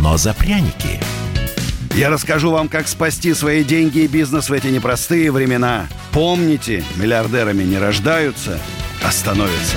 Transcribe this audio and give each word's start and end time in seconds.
но 0.00 0.16
за 0.16 0.34
пряники. 0.34 1.00
Я 1.94 2.08
расскажу 2.08 2.50
вам, 2.50 2.68
как 2.68 2.88
спасти 2.88 3.34
свои 3.34 3.62
деньги 3.64 3.98
и 4.00 4.08
бизнес 4.08 4.48
в 4.48 4.52
эти 4.52 4.68
непростые 4.68 5.32
времена. 5.32 5.88
Помните, 6.12 6.84
миллиардерами 6.96 7.64
не 7.64 7.78
рождаются, 7.78 8.58
а 9.04 9.10
становятся. 9.10 9.76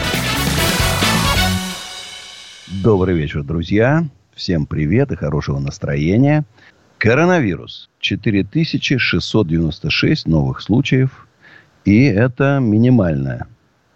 Добрый 2.68 3.16
вечер, 3.16 3.44
друзья. 3.44 4.06
Всем 4.36 4.66
привет 4.66 5.12
и 5.12 5.16
хорошего 5.16 5.60
настроения. 5.60 6.44
Коронавирус. 6.98 7.90
4696 8.00 10.28
новых 10.28 10.62
случаев. 10.62 11.28
И 11.86 12.06
это 12.06 12.60
минимальное, 12.62 13.48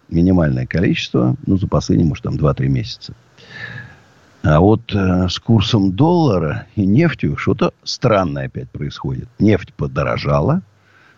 минимальное 0.08 0.66
количество, 0.66 1.36
ну, 1.46 1.56
за 1.56 1.66
последние, 1.66 2.08
может, 2.08 2.24
там 2.24 2.36
2-3 2.36 2.68
месяца. 2.68 3.14
А 4.42 4.60
вот 4.60 4.94
э, 4.94 5.28
с 5.28 5.38
курсом 5.38 5.92
доллара 5.92 6.66
и 6.76 6.86
нефтью 6.86 7.36
что-то 7.36 7.74
странное 7.82 8.46
опять 8.46 8.70
происходит. 8.70 9.28
Нефть 9.38 9.74
подорожала 9.74 10.62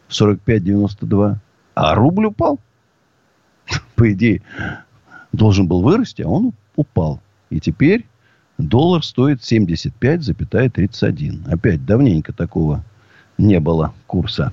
45,92, 0.08 1.36
а 1.74 1.94
рубль 1.94 2.26
упал. 2.26 2.58
По 3.94 4.12
идее, 4.12 4.42
должен 5.32 5.68
был 5.68 5.82
вырасти, 5.82 6.22
а 6.22 6.28
он 6.28 6.52
упал. 6.76 7.20
И 7.50 7.60
теперь 7.60 8.06
доллар 8.56 9.04
стоит 9.04 9.40
75,31. 9.40 11.52
Опять 11.52 11.84
давненько 11.84 12.32
такого 12.32 12.82
не 13.36 13.60
было 13.60 13.92
курса. 14.06 14.50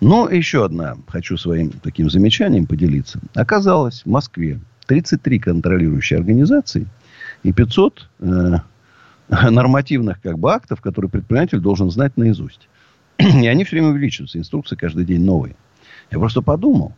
Но 0.00 0.30
еще 0.30 0.64
одна, 0.64 0.96
хочу 1.08 1.36
своим 1.36 1.70
таким 1.70 2.10
замечанием 2.10 2.66
поделиться. 2.66 3.18
Оказалось, 3.34 4.02
в 4.02 4.08
Москве 4.08 4.60
33 4.86 5.40
контролирующие 5.40 6.18
организации– 6.18 6.86
и 7.42 7.52
500 7.52 8.08
э, 8.20 8.58
нормативных 9.50 10.20
как 10.20 10.38
бы 10.38 10.52
актов, 10.52 10.80
которые 10.80 11.10
предприниматель 11.10 11.60
должен 11.60 11.90
знать 11.90 12.16
наизусть. 12.16 12.68
И 13.18 13.46
они 13.46 13.64
все 13.64 13.76
время 13.76 13.88
увеличиваются. 13.88 14.38
Инструкции 14.38 14.76
каждый 14.76 15.04
день 15.04 15.24
новые. 15.24 15.56
Я 16.10 16.18
просто 16.18 16.42
подумал. 16.42 16.94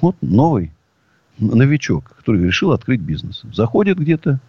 Вот 0.00 0.16
новый 0.20 0.72
новичок, 1.38 2.12
который 2.16 2.44
решил 2.44 2.72
открыть 2.72 3.00
бизнес. 3.00 3.42
Заходит 3.52 3.98
где-то, 3.98 4.40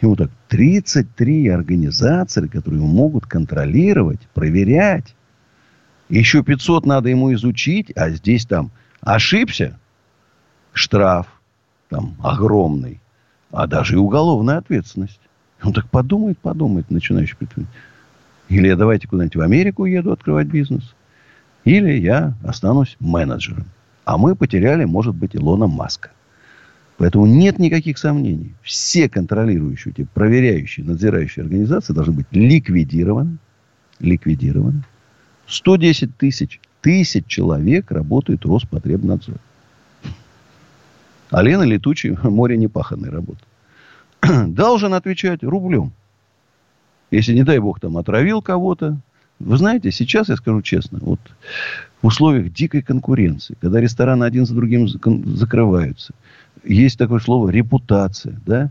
ему 0.00 0.16
так 0.16 0.30
33 0.48 1.48
организации, 1.48 2.46
которые 2.46 2.82
могут 2.82 3.26
контролировать, 3.26 4.20
проверять. 4.34 5.14
Еще 6.08 6.42
500 6.42 6.86
надо 6.86 7.08
ему 7.08 7.32
изучить, 7.34 7.92
а 7.96 8.10
здесь 8.10 8.46
там 8.46 8.70
ошибся, 9.00 9.78
штраф 10.72 11.26
там 11.90 12.16
огромный 12.22 13.00
а 13.50 13.66
даже 13.66 13.94
и 13.94 13.98
уголовная 13.98 14.58
ответственность. 14.58 15.20
Он 15.62 15.72
так 15.72 15.88
подумает, 15.90 16.38
подумает, 16.38 16.90
начинающий 16.90 17.36
предприниматель. 17.36 17.74
Или 18.48 18.68
я 18.68 18.76
давайте 18.76 19.08
куда-нибудь 19.08 19.36
в 19.36 19.40
Америку 19.40 19.84
еду 19.84 20.12
открывать 20.12 20.46
бизнес. 20.46 20.94
Или 21.64 21.98
я 21.98 22.34
останусь 22.42 22.96
менеджером. 23.00 23.66
А 24.04 24.16
мы 24.16 24.34
потеряли, 24.34 24.84
может 24.84 25.14
быть, 25.14 25.36
Илона 25.36 25.66
Маска. 25.66 26.10
Поэтому 26.96 27.26
нет 27.26 27.58
никаких 27.58 27.98
сомнений. 27.98 28.54
Все 28.62 29.08
контролирующие, 29.08 29.92
эти 29.92 30.04
проверяющие, 30.14 30.84
надзирающие 30.84 31.42
организации 31.42 31.92
должны 31.92 32.14
быть 32.14 32.26
ликвидированы. 32.30 33.38
Ликвидированы. 34.00 34.82
110 35.46 36.16
тысяч, 36.16 36.60
тысяч 36.80 37.26
человек 37.26 37.90
работает 37.90 38.44
Роспотребнадзор. 38.44 39.36
А 39.36 39.40
Лена 41.32 41.62
летучий, 41.62 42.16
море 42.22 42.56
непаханной 42.56 43.10
работы. 43.10 43.40
Должен 44.46 44.94
отвечать 44.94 45.42
рублем. 45.42 45.92
Если, 47.10 47.34
не 47.34 47.42
дай 47.42 47.58
бог, 47.58 47.80
там 47.80 47.96
отравил 47.96 48.42
кого-то. 48.42 48.98
Вы 49.38 49.56
знаете, 49.56 49.92
сейчас, 49.92 50.28
я 50.28 50.36
скажу 50.36 50.62
честно, 50.62 50.98
вот 51.00 51.20
в 52.02 52.06
условиях 52.06 52.52
дикой 52.52 52.82
конкуренции, 52.82 53.56
когда 53.60 53.80
рестораны 53.80 54.24
один 54.24 54.46
за 54.46 54.54
другим 54.54 54.88
закрываются, 54.88 56.12
есть 56.64 56.98
такое 56.98 57.20
слово 57.20 57.50
репутация, 57.50 58.40
да, 58.44 58.70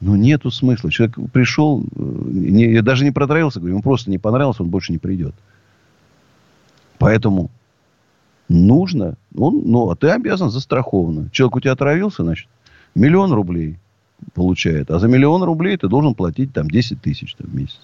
ну, 0.00 0.16
нету 0.16 0.50
смысла. 0.50 0.90
Человек 0.90 1.16
пришел, 1.32 1.82
э, 1.82 1.86
не, 1.96 2.82
даже 2.82 3.04
не 3.04 3.10
протравился, 3.10 3.58
говорю, 3.58 3.74
ему 3.74 3.82
просто 3.82 4.10
не 4.10 4.18
понравилось, 4.18 4.60
он 4.60 4.68
больше 4.68 4.92
не 4.92 4.98
придет. 4.98 5.34
Поэтому 6.98 7.50
нужно, 8.48 9.16
он, 9.36 9.62
ну, 9.64 9.90
а 9.90 9.96
ты 9.96 10.08
обязан 10.08 10.50
застрахованно. 10.50 11.30
Человек 11.30 11.56
у 11.56 11.60
тебя 11.60 11.72
отравился, 11.72 12.22
значит, 12.24 12.48
миллион 12.94 13.32
рублей 13.32 13.78
получает. 14.34 14.90
А 14.90 14.98
за 14.98 15.08
миллион 15.08 15.42
рублей 15.42 15.76
ты 15.76 15.88
должен 15.88 16.14
платить 16.14 16.52
там 16.52 16.68
10 16.68 17.00
тысяч 17.00 17.34
там, 17.34 17.48
в 17.48 17.54
месяц. 17.54 17.80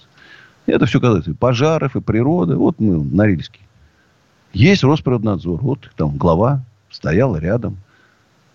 Это 0.66 0.86
все 0.86 1.00
касается 1.00 1.32
и 1.32 1.34
пожаров, 1.34 1.96
и 1.96 2.00
природы. 2.00 2.56
Вот 2.56 2.80
мы, 2.80 3.02
Норильский. 3.04 3.60
Есть 4.52 4.84
Росприроднадзор. 4.84 5.60
Вот 5.60 5.90
там 5.96 6.16
глава 6.16 6.64
стояла 6.90 7.36
рядом. 7.36 7.76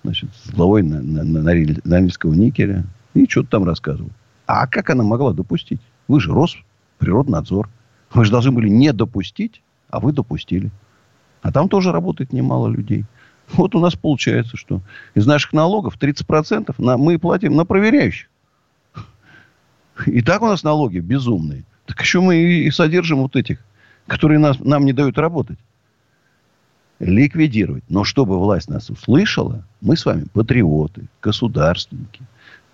Значит, 0.04 0.30
с 0.44 0.52
главой 0.52 0.82
на, 0.82 1.02
на, 1.02 1.24
на, 1.24 1.42
Норильского 1.42 2.34
никеля. 2.34 2.86
И 3.14 3.28
что-то 3.28 3.50
там 3.50 3.64
рассказывал. 3.66 4.10
А 4.48 4.66
как 4.66 4.90
она 4.90 5.04
могла 5.04 5.34
допустить? 5.34 5.82
Вы 6.08 6.20
же 6.20 6.32
Росприроднадзор. 6.32 7.70
Вы 8.14 8.26
же 8.26 8.32
должны 8.32 8.52
были 8.52 8.70
не 8.70 8.92
допустить, 8.92 9.62
а 9.90 10.00
вы 10.00 10.14
допустили. 10.14 10.72
А 11.42 11.52
там 11.52 11.70
тоже 11.70 11.92
работает 11.92 12.34
немало 12.34 12.68
людей. 12.68 13.06
Вот 13.54 13.74
у 13.76 13.80
нас 13.80 13.96
получается, 13.96 14.58
что 14.58 14.82
из 15.16 15.26
наших 15.26 15.54
налогов 15.54 15.98
30% 16.00 16.76
на, 16.78 16.98
мы 16.98 17.18
платим 17.18 17.56
на 17.56 17.66
проверяющих. 17.66 18.30
И 20.06 20.22
так 20.22 20.42
у 20.42 20.48
нас 20.48 20.64
налоги 20.64 21.00
безумные. 21.00 21.66
Так 21.86 22.00
еще 22.02 22.22
мы 22.22 22.36
и 22.38 22.72
содержим 22.72 23.20
вот 23.20 23.36
этих, 23.36 23.60
которые 24.08 24.40
нас, 24.40 24.60
нам 24.60 24.86
не 24.86 24.94
дают 24.94 25.18
работать. 25.18 25.58
Ликвидировать. 27.00 27.84
Но 27.90 28.04
чтобы 28.04 28.38
власть 28.38 28.70
нас 28.70 28.90
услышала, 28.90 29.66
мы 29.82 29.98
с 29.98 30.06
вами 30.06 30.26
патриоты, 30.32 31.08
государственники. 31.22 32.22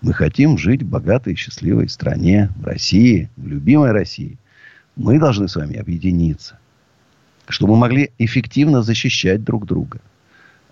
Мы 0.02 0.12
хотим 0.12 0.58
жить 0.58 0.82
в 0.82 0.88
богатой 0.88 1.32
и 1.32 1.36
счастливой 1.36 1.88
стране, 1.88 2.50
в 2.56 2.64
России, 2.64 3.30
в 3.36 3.46
любимой 3.46 3.92
России. 3.92 4.38
Мы 4.94 5.18
должны 5.18 5.48
с 5.48 5.56
вами 5.56 5.76
объединиться 5.76 6.58
чтобы 7.48 7.74
мы 7.74 7.80
могли 7.80 8.10
эффективно 8.18 8.82
защищать 8.82 9.44
друг 9.44 9.66
друга 9.66 10.00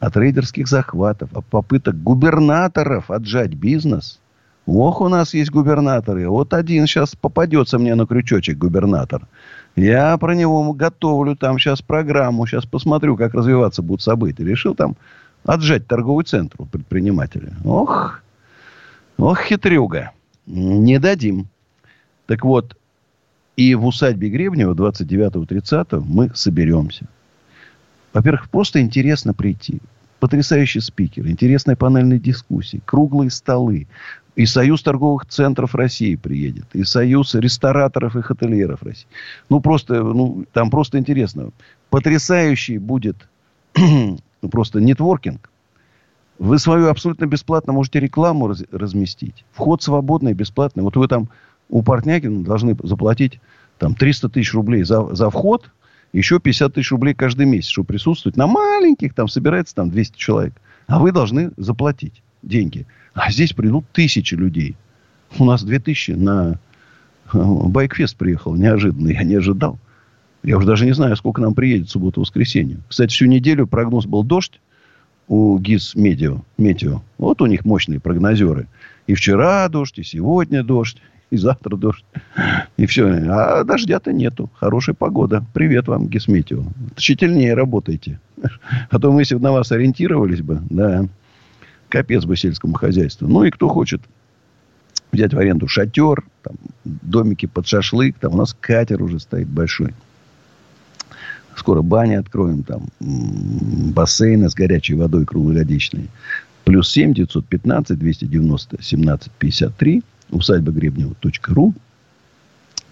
от 0.01 0.17
рейдерских 0.17 0.69
захватов, 0.69 1.31
от 1.35 1.47
попыток 1.47 2.03
губернаторов 2.03 3.11
отжать 3.11 3.55
бизнес. 3.55 4.21
Ох, 4.67 5.01
у 5.01 5.09
нас 5.09 5.34
есть 5.34 5.51
губернаторы. 5.51 6.29
Вот 6.29 6.55
один 6.55 6.87
сейчас 6.87 7.15
попадется 7.15 7.79
мне 7.79 7.95
на 7.95 8.07
крючочек 8.07 8.57
губернатор. 8.57 9.27
Я 9.77 10.17
про 10.17 10.34
него 10.34 10.73
готовлю 10.73 11.37
там 11.37 11.59
сейчас 11.59 11.83
программу. 11.83 12.47
Сейчас 12.47 12.65
посмотрю, 12.65 13.17
как 13.17 13.34
развиваться 13.34 13.83
будут 13.83 14.03
события. 14.03 14.45
Решил 14.45 14.75
там 14.75 14.97
отжать 15.45 15.87
торговый 15.87 16.25
центр 16.25 16.57
у 16.59 16.65
предпринимателя. 16.65 17.53
Ох, 17.65 18.21
ох, 19.19 19.41
хитрюга. 19.43 20.13
Не 20.47 20.99
дадим. 20.99 21.49
Так 22.27 22.45
вот, 22.45 22.77
и 23.56 23.74
в 23.74 23.86
усадьбе 23.86 24.28
Гребнева 24.30 24.74
29-30 24.74 26.03
мы 26.06 26.30
соберемся. 26.34 27.06
Во-первых, 28.12 28.48
просто 28.51 28.80
интересно 28.80 29.34
прийти. 29.34 29.80
Потрясающий 30.21 30.80
спикер, 30.80 31.27
интересная 31.27 31.77
панельная 31.77 32.18
дискуссия, 32.18 32.80
круглые 32.84 33.30
столы. 33.30 33.86
И 34.36 34.47
Союз 34.47 34.83
торговых 34.83 35.27
центров 35.27 35.74
России 35.74 36.16
приедет. 36.16 36.66
И 36.72 36.83
Союз 36.83 37.34
рестораторов 37.34 38.16
и 38.16 38.22
хотельеров 38.22 38.83
России. 38.83 39.06
Ну, 39.48 39.60
просто, 39.60 40.03
ну, 40.03 40.45
там 40.53 40.71
просто 40.71 40.98
интересно. 40.98 41.50
Потрясающий 41.91 42.78
будет 42.78 43.28
ну, 43.77 44.18
просто 44.50 44.80
нетворкинг. 44.80 45.50
Вы 46.39 46.59
свою 46.59 46.89
абсолютно 46.89 47.27
бесплатно 47.27 47.72
можете 47.72 48.00
рекламу 48.00 48.48
раз, 48.48 48.65
разместить. 48.72 49.45
Вход 49.53 49.83
свободный, 49.83 50.33
бесплатный. 50.33 50.83
Вот 50.83 50.97
вы 50.97 51.07
там 51.07 51.28
у 51.74 51.82
Портнягина 51.82 52.44
должны 52.44 52.76
заплатить 52.84 53.41
там 53.78 53.97
300 53.97 54.28
тысяч 54.28 54.54
рублей 54.54 54.84
за, 54.84 55.12
за 55.12 55.28
вход, 55.28 55.72
еще 56.12 56.38
50 56.38 56.72
тысяч 56.72 56.92
рублей 56.92 57.15
каждый 57.15 57.47
месяц, 57.47 57.71
чтобы 57.71 57.88
присутствовать 57.88 58.36
на 58.36 58.47
маленьких, 58.47 59.12
там 59.12 59.26
собирается 59.26 59.74
там 59.74 59.91
200 59.91 60.16
человек. 60.16 60.54
А 60.86 61.00
вы 61.00 61.10
должны 61.10 61.50
заплатить 61.56 62.22
деньги. 62.44 62.86
А 63.12 63.32
здесь 63.32 63.54
придут 63.54 63.86
тысячи 63.91 64.36
людей. 64.36 64.76
У 65.36 65.44
нас 65.44 65.65
2000 65.65 66.12
на 66.12 66.60
Байкфест 67.32 68.16
приехал 68.16 68.54
неожиданно, 68.54 69.09
я 69.09 69.24
не 69.24 69.34
ожидал. 69.34 69.80
Я 70.44 70.59
уже 70.59 70.68
даже 70.68 70.86
не 70.86 70.92
знаю, 70.92 71.16
сколько 71.16 71.42
нам 71.42 71.54
приедет 71.54 71.88
в 71.88 71.91
субботу-воскресенье. 71.91 72.78
Кстати, 72.86 73.12
всю 73.12 73.26
неделю 73.26 73.66
прогноз 73.66 74.06
был 74.06 74.22
дождь 74.22 74.60
у 75.26 75.59
ГИС. 75.59 75.97
Метео. 75.97 77.03
Вот 77.18 77.42
у 77.42 77.47
них 77.47 77.65
мощные 77.65 77.98
прогнозеры. 77.98 78.68
И 79.09 79.15
вчера 79.15 79.68
дождь, 79.68 79.98
и 79.98 80.04
сегодня 80.04 80.62
дождь, 80.62 80.98
и 81.34 81.36
завтра 81.36 81.77
дождь. 81.77 82.04
И 82.77 82.86
все. 82.86 83.07
А 83.28 83.65
дождя-то 83.65 84.13
нету. 84.13 84.51
Хорошая 84.54 84.95
погода. 84.95 85.45
Привет 85.53 85.89
вам, 85.89 86.07
Гисметео. 86.07 86.65
Тщательнее 86.97 87.54
работайте. 87.54 88.21
А 88.91 88.98
то 88.98 89.13
мы, 89.13 89.22
если 89.22 89.34
бы 89.34 89.42
на 89.42 89.53
вас 89.53 89.72
ориентировались 89.72 90.42
бы, 90.42 90.60
да, 90.71 91.07
капец 91.89 92.25
бы 92.25 92.36
сельскому 92.36 92.75
хозяйству. 92.75 93.27
Ну 93.27 93.45
и 93.45 93.51
кто 93.51 93.69
хочет 93.69 94.01
взять 95.13 95.34
в 95.34 95.39
аренду 95.39 95.66
шатер, 95.66 96.25
там, 96.42 96.54
домики 96.84 97.47
под 97.47 97.66
шашлык, 97.66 98.16
там 98.19 98.34
у 98.34 98.36
нас 98.36 98.57
катер 98.59 99.03
уже 99.03 99.19
стоит 99.19 99.48
большой. 99.48 99.92
Скоро 101.57 101.83
бани 101.83 102.15
откроем, 102.15 102.63
там 102.63 102.89
бассейны 103.01 104.48
с 104.48 104.54
горячей 104.54 104.95
водой 104.95 105.25
круглогодичные. 105.25 106.07
Плюс 106.65 106.91
7 106.91 107.13
915 107.13 107.98
290 107.98 108.83
17 108.83 109.33
53 109.33 110.03
усадьба 110.30 110.72
Гребнева.ру. 110.72 111.74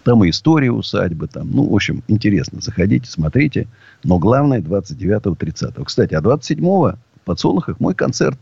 Там 0.05 0.25
и 0.25 0.31
история 0.31 0.73
усадьбы. 0.73 1.29
Там, 1.29 1.50
ну, 1.50 1.69
в 1.69 1.75
общем, 1.75 2.02
интересно. 2.08 2.61
Заходите, 2.61 3.08
смотрите. 3.08 3.69
Но 4.02 4.19
главное 4.19 4.61
29-30. 4.61 5.84
Кстати, 5.84 6.14
а 6.14 6.20
27-го 6.20 6.93
в 6.93 7.25
Подсолнухах 7.25 7.79
мой 7.79 7.94
концерт. 7.94 8.38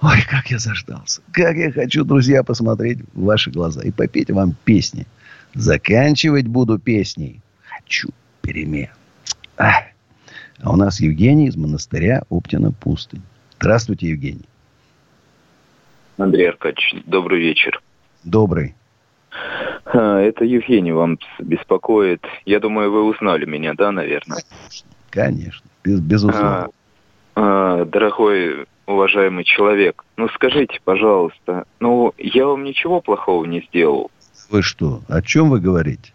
Ой, 0.00 0.18
как 0.28 0.50
я 0.50 0.58
заждался. 0.58 1.22
Как 1.32 1.56
я 1.56 1.72
хочу, 1.72 2.04
друзья, 2.04 2.42
посмотреть 2.42 2.98
в 3.14 3.24
ваши 3.24 3.50
глаза. 3.50 3.82
И 3.82 3.90
попеть 3.90 4.30
вам 4.30 4.54
песни. 4.64 5.06
Заканчивать 5.54 6.46
буду 6.46 6.78
песней. 6.78 7.40
Хочу 7.62 8.10
перемен. 8.42 8.88
А, 9.56 9.72
а 10.60 10.72
у 10.72 10.76
нас 10.76 11.00
Евгений 11.00 11.46
из 11.48 11.56
монастыря 11.56 12.24
Оптина 12.28 12.72
Пустынь. 12.72 13.22
Здравствуйте, 13.58 14.08
Евгений. 14.08 14.44
Андрей 16.18 16.48
Аркадьевич, 16.48 17.02
добрый 17.06 17.40
вечер. 17.40 17.80
Добрый. 18.26 18.74
А, 19.84 20.18
это 20.18 20.44
Евгений 20.44 20.92
вам 20.92 21.18
беспокоит. 21.38 22.24
Я 22.44 22.58
думаю, 22.58 22.90
вы 22.90 23.04
узнали 23.04 23.44
меня, 23.46 23.72
да, 23.74 23.92
наверное? 23.92 24.42
Конечно, 25.10 25.64
без, 25.84 26.00
безусловно. 26.00 26.68
А, 27.36 27.80
а, 27.80 27.84
дорогой, 27.84 28.66
уважаемый 28.86 29.44
человек, 29.44 30.04
ну 30.16 30.28
скажите, 30.30 30.80
пожалуйста, 30.84 31.66
ну 31.78 32.12
я 32.18 32.46
вам 32.46 32.64
ничего 32.64 33.00
плохого 33.00 33.44
не 33.44 33.62
сделал. 33.62 34.10
Вы 34.50 34.62
что? 34.62 35.02
О 35.08 35.22
чем 35.22 35.50
вы 35.50 35.60
говорите? 35.60 36.12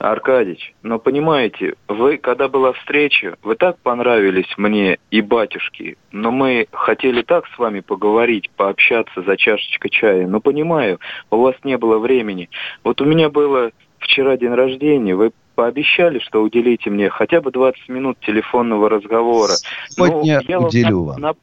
Аркадьич, 0.00 0.74
но 0.82 0.98
понимаете, 0.98 1.74
вы, 1.86 2.16
когда 2.16 2.48
была 2.48 2.72
встреча, 2.72 3.36
вы 3.42 3.54
так 3.54 3.78
понравились 3.80 4.46
мне 4.56 4.98
и 5.10 5.20
батюшке, 5.20 5.96
но 6.10 6.30
мы 6.30 6.68
хотели 6.72 7.20
так 7.20 7.44
с 7.54 7.58
вами 7.58 7.80
поговорить, 7.80 8.48
пообщаться 8.56 9.20
за 9.20 9.36
чашечкой 9.36 9.90
чая. 9.90 10.26
Но 10.26 10.40
понимаю, 10.40 11.00
у 11.30 11.36
вас 11.36 11.54
не 11.64 11.76
было 11.76 11.98
времени. 11.98 12.48
Вот 12.82 13.02
у 13.02 13.04
меня 13.04 13.28
было 13.28 13.72
вчера 13.98 14.38
день 14.38 14.54
рождения, 14.54 15.14
вы 15.14 15.32
пообещали, 15.54 16.18
что 16.20 16.42
уделите 16.42 16.88
мне 16.88 17.10
хотя 17.10 17.42
бы 17.42 17.50
20 17.50 17.90
минут 17.90 18.18
телефонного 18.20 18.88
разговора. 18.88 19.52
Сегодня 19.90 20.40
ну, 20.48 20.66
уделю 20.66 21.02
вам. 21.02 21.20
На... 21.20 21.34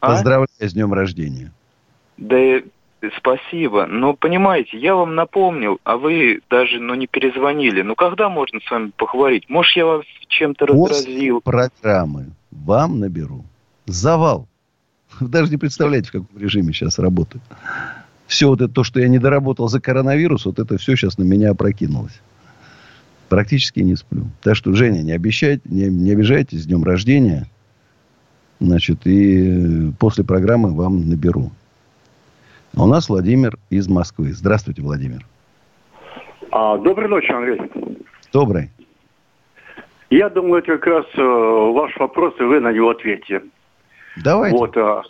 А? 0.00 0.08
Поздравляю 0.08 0.48
с 0.58 0.72
днем 0.72 0.92
рождения. 0.92 1.52
Да 2.16 2.36
Спасибо. 3.16 3.86
Но 3.86 4.14
понимаете, 4.14 4.76
я 4.76 4.94
вам 4.94 5.14
напомнил, 5.14 5.78
а 5.84 5.96
вы 5.96 6.40
даже 6.50 6.80
ну, 6.80 6.94
не 6.94 7.06
перезвонили. 7.06 7.82
Ну 7.82 7.94
когда 7.94 8.28
можно 8.28 8.60
с 8.60 8.70
вами 8.70 8.90
поговорить? 8.96 9.48
Может, 9.48 9.76
я 9.76 9.86
вас 9.86 10.04
чем-то 10.26 10.66
разразил? 10.66 11.40
программы 11.40 12.26
вам 12.50 12.98
наберу. 12.98 13.44
Завал. 13.86 14.48
Вы 15.20 15.28
даже 15.28 15.50
не 15.50 15.56
представляете, 15.56 16.08
в 16.08 16.12
каком 16.12 16.38
режиме 16.38 16.72
сейчас 16.72 16.98
работаю. 16.98 17.40
Все 18.26 18.46
вот 18.48 18.60
это, 18.60 18.72
то, 18.72 18.84
что 18.84 19.00
я 19.00 19.08
не 19.08 19.18
доработал 19.18 19.68
за 19.68 19.80
коронавирус, 19.80 20.44
вот 20.44 20.58
это 20.58 20.76
все 20.76 20.96
сейчас 20.96 21.16
на 21.18 21.22
меня 21.22 21.50
опрокинулось. 21.50 22.20
Практически 23.28 23.80
не 23.80 23.96
сплю. 23.96 24.26
Так 24.42 24.56
что, 24.56 24.72
Женя, 24.74 25.02
не 25.02 25.12
обещайте, 25.12 25.62
не, 25.64 25.86
не 25.86 26.12
обижайтесь, 26.12 26.62
с 26.62 26.66
днем 26.66 26.82
рождения. 26.82 27.46
Значит, 28.60 29.06
и 29.06 29.92
после 29.98 30.24
программы 30.24 30.74
вам 30.74 31.08
наберу. 31.08 31.52
А 32.78 32.84
у 32.84 32.86
нас 32.86 33.08
Владимир 33.08 33.58
из 33.70 33.88
Москвы. 33.88 34.30
Здравствуйте, 34.30 34.82
Владимир. 34.82 35.26
А, 36.52 36.78
доброй 36.78 37.08
ночи, 37.08 37.28
Андрей. 37.32 37.60
Добрый. 38.32 38.70
Я 40.10 40.28
думаю, 40.28 40.62
это 40.62 40.78
как 40.78 40.86
раз 40.86 41.06
э, 41.16 41.20
ваш 41.20 41.96
вопрос, 41.96 42.34
и 42.38 42.44
вы 42.44 42.60
на 42.60 42.70
него 42.70 42.90
ответите. 42.90 43.42
Давайте. 44.22 44.56
Вот, 44.56 44.76
э, 44.76 45.02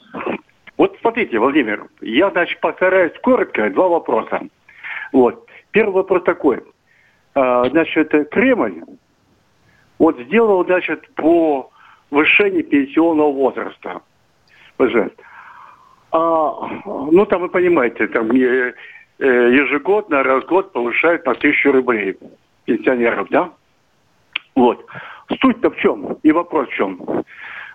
вот 0.79 0.97
смотрите, 1.03 1.39
Владимир, 1.39 1.89
я, 2.01 2.31
значит, 2.31 2.59
постараюсь 2.61 3.13
коротко, 3.23 3.69
два 3.69 3.89
вопроса. 3.89 4.41
Вот. 5.13 5.47
Первый 5.71 5.93
вопрос 5.93 6.23
такой. 6.25 6.63
Э, 7.35 7.65
значит, 7.69 8.15
Кремль 8.31 8.83
вот 9.99 10.19
сделал, 10.21 10.65
значит, 10.65 11.07
по 11.17 11.71
повышению 12.09 12.65
пенсионного 12.65 13.31
возраста. 13.31 14.01
А, 16.11 16.55
ну, 16.87 17.27
там 17.27 17.43
вы 17.43 17.49
понимаете, 17.49 18.07
там 18.09 18.31
э, 18.31 18.73
ежегодно, 19.19 20.23
раз 20.23 20.45
в 20.45 20.47
год 20.49 20.73
повышают 20.73 21.27
на 21.27 21.35
тысячу 21.35 21.73
рублей 21.73 22.17
пенсионеров, 22.65 23.29
да? 23.31 23.51
Вот. 24.55 24.85
Суть-то 25.41 25.71
в 25.71 25.77
чем? 25.77 26.17
И 26.23 26.33
вопрос 26.33 26.69
в 26.69 26.73
чем? 26.73 27.25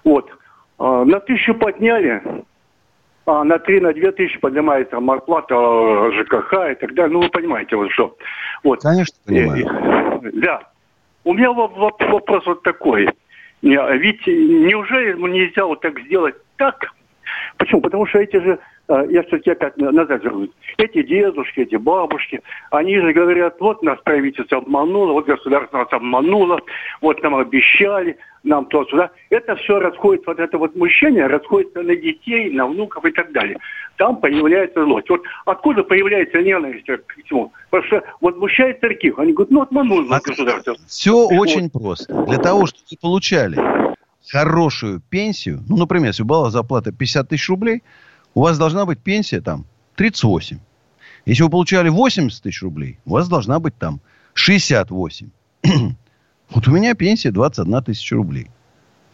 Вот. 0.03 0.29
А, 0.79 1.05
на 1.05 1.19
тысячу 1.19 1.53
подняли, 1.53 2.21
а 3.25 3.43
на 3.43 3.59
три, 3.59 3.79
на 3.79 3.93
две 3.93 4.11
тысячи 4.11 4.39
поднимается 4.39 4.99
марплата 4.99 5.55
ЖКХ 6.11 6.53
и 6.71 6.75
так 6.75 6.93
далее. 6.93 7.13
Ну, 7.13 7.21
вы 7.21 7.29
понимаете, 7.29 7.75
вот 7.75 7.91
что. 7.91 8.15
Вот. 8.63 8.81
Конечно, 8.81 9.15
понимаю. 9.25 10.21
Да. 10.33 10.63
У 11.23 11.33
меня 11.33 11.53
вопрос 11.53 12.45
вот 12.45 12.63
такой. 12.63 13.09
Ведь 13.61 14.27
неужели 14.27 15.13
нельзя 15.17 15.65
вот 15.65 15.79
так 15.79 15.97
сделать 16.01 16.35
так, 16.57 16.91
Почему? 17.57 17.81
Потому 17.81 18.05
что 18.05 18.19
эти 18.19 18.37
же, 18.37 18.59
э, 18.87 19.05
я 19.09 19.23
все-таки 19.23 19.51
опять 19.51 19.77
назад 19.77 20.23
вернусь, 20.23 20.49
эти 20.77 21.03
дедушки, 21.03 21.61
эти 21.61 21.75
бабушки, 21.75 22.41
они 22.71 22.97
же 22.97 23.13
говорят, 23.13 23.55
вот 23.59 23.83
нас 23.83 23.99
правительство 24.03 24.57
обмануло, 24.57 25.13
вот 25.13 25.25
государство 25.25 25.79
нас 25.79 25.87
обмануло, 25.91 26.59
вот 27.01 27.21
нам 27.21 27.35
обещали, 27.35 28.17
нам 28.43 28.65
то 28.65 28.85
сюда. 28.85 29.11
Это 29.29 29.55
все 29.55 29.79
расходится, 29.79 30.29
вот 30.29 30.39
это 30.39 30.57
вот 30.57 30.75
мужчина 30.75 31.27
расходится 31.27 31.81
на 31.81 31.95
детей, 31.95 32.49
на 32.51 32.67
внуков 32.67 33.05
и 33.05 33.11
так 33.11 33.31
далее. 33.31 33.57
Там 33.97 34.17
появляется 34.17 34.83
злость. 34.83 35.09
Вот 35.09 35.21
откуда 35.45 35.83
появляется 35.83 36.41
ненависть 36.41 36.85
к 36.85 37.15
всему? 37.25 37.53
Потому 37.69 37.87
что 37.87 38.03
вот 38.21 38.37
мужчины 38.37 38.73
церкви, 38.81 39.13
они 39.17 39.33
говорят, 39.33 39.51
ну 39.51 39.61
обмануло 39.61 40.01
нас 40.01 40.21
государство. 40.23 40.75
Все 40.87 41.11
вот. 41.11 41.39
очень 41.39 41.69
просто. 41.69 42.13
Для 42.25 42.37
того, 42.37 42.65
чтобы 42.65 42.83
получали 42.99 43.57
хорошую 44.27 45.01
пенсию, 45.09 45.63
ну, 45.67 45.77
например, 45.77 46.07
если 46.07 46.23
была 46.23 46.49
зарплата 46.49 46.91
50 46.91 47.29
тысяч 47.29 47.49
рублей, 47.49 47.83
у 48.33 48.41
вас 48.41 48.57
должна 48.57 48.85
быть 48.85 48.99
пенсия 48.99 49.41
там 49.41 49.65
38. 49.95 50.59
Если 51.25 51.43
вы 51.43 51.49
получали 51.49 51.89
80 51.89 52.41
тысяч 52.41 52.61
рублей, 52.61 52.99
у 53.05 53.11
вас 53.11 53.27
должна 53.27 53.59
быть 53.59 53.77
там 53.77 54.01
68. 54.33 55.29
вот 56.49 56.67
у 56.67 56.71
меня 56.71 56.95
пенсия 56.95 57.31
21 57.31 57.83
тысяча 57.83 58.15
рублей. 58.15 58.49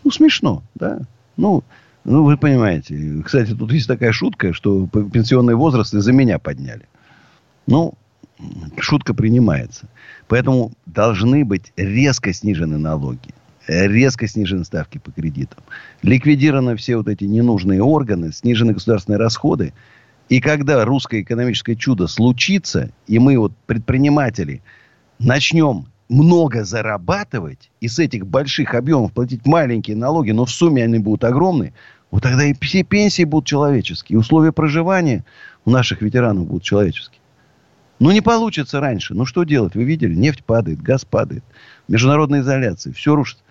Ну, 0.03 0.11
смешно, 0.11 0.63
да? 0.75 0.99
Ну, 1.37 1.63
ну, 2.05 2.23
вы 2.23 2.37
понимаете. 2.37 3.21
Кстати, 3.23 3.53
тут 3.53 3.71
есть 3.71 3.87
такая 3.87 4.11
шутка, 4.11 4.53
что 4.53 4.87
пенсионный 4.87 5.55
возраст 5.55 5.93
из-за 5.93 6.13
меня 6.13 6.39
подняли. 6.39 6.87
Ну, 7.67 7.93
шутка 8.77 9.13
принимается. 9.13 9.89
Поэтому 10.27 10.71
должны 10.85 11.43
быть 11.43 11.73
резко 11.75 12.33
снижены 12.33 12.77
налоги 12.77 13.33
резко 13.69 14.27
снижены 14.27 14.65
ставки 14.65 14.97
по 14.97 15.11
кредитам, 15.11 15.63
ликвидированы 16.01 16.75
все 16.75 16.97
вот 16.97 17.07
эти 17.07 17.25
ненужные 17.25 17.83
органы, 17.83 18.31
снижены 18.31 18.73
государственные 18.73 19.19
расходы. 19.19 19.73
И 20.27 20.41
когда 20.41 20.83
русское 20.85 21.21
экономическое 21.21 21.75
чудо 21.75 22.07
случится, 22.07 22.91
и 23.07 23.19
мы 23.19 23.37
вот 23.37 23.53
предприниматели 23.67 24.61
начнем 25.19 25.85
много 26.07 26.63
зарабатывать 26.63 27.69
и 27.79 27.87
с 27.87 27.99
этих 27.99 28.25
больших 28.25 28.73
объемов 28.73 29.13
платить 29.13 29.45
маленькие 29.45 29.95
налоги, 29.95 30.31
но 30.31 30.45
в 30.45 30.51
сумме 30.51 30.83
они 30.83 30.97
будут 30.97 31.23
огромные, 31.23 31.73
вот 32.09 32.23
тогда 32.23 32.45
и 32.45 32.55
все 32.59 32.83
пенсии 32.83 33.23
будут 33.23 33.45
человеческие, 33.47 34.15
и 34.15 34.19
условия 34.19 34.51
проживания 34.51 35.23
у 35.65 35.69
наших 35.69 36.01
ветеранов 36.01 36.47
будут 36.47 36.63
человеческие. 36.63 37.19
Ну, 37.99 38.11
не 38.11 38.21
получится 38.21 38.79
раньше. 38.79 39.13
Ну, 39.13 39.25
что 39.25 39.43
делать? 39.43 39.75
Вы 39.75 39.83
видели? 39.83 40.15
Нефть 40.15 40.43
падает, 40.43 40.81
газ 40.81 41.03
падает. 41.03 41.43
Международная 41.87 42.39
изоляция. 42.39 42.93
Все 42.93 43.13
рушится. 43.13 43.43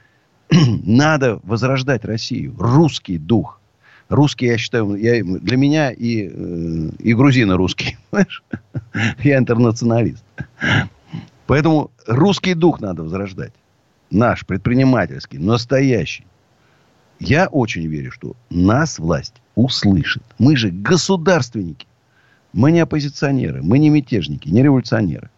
Надо 0.85 1.41
возрождать 1.43 2.05
Россию. 2.05 2.55
Русский 2.59 3.19
дух. 3.19 3.61
Русский, 4.09 4.47
я 4.47 4.57
считаю, 4.57 4.95
я, 4.95 5.23
для 5.23 5.57
меня 5.57 5.91
и, 5.91 6.31
э, 6.33 6.91
и 6.99 7.15
грузины 7.15 7.57
русские. 7.57 7.99
Понимаешь? 8.11 8.43
Я 9.23 9.39
интернационалист. 9.39 10.25
Поэтому 11.47 11.91
русский 12.07 12.55
дух 12.55 12.81
надо 12.81 13.03
возрождать. 13.03 13.53
Наш, 14.11 14.47
предпринимательский, 14.47 15.39
настоящий. 15.39 16.25
Я 17.21 17.49
очень 17.49 17.87
верю, 17.87 18.13
что 18.13 18.35
нас 18.49 18.99
власть 18.99 19.35
услышит. 19.55 20.23
Мы 20.39 20.57
же 20.57 20.71
государственники. 20.71 21.87
Мы 22.55 22.73
не 22.73 22.81
оппозиционеры, 22.81 23.63
мы 23.63 23.79
не 23.79 23.91
мятежники, 23.91 24.49
не 24.49 24.63
революционеры. 24.63 25.31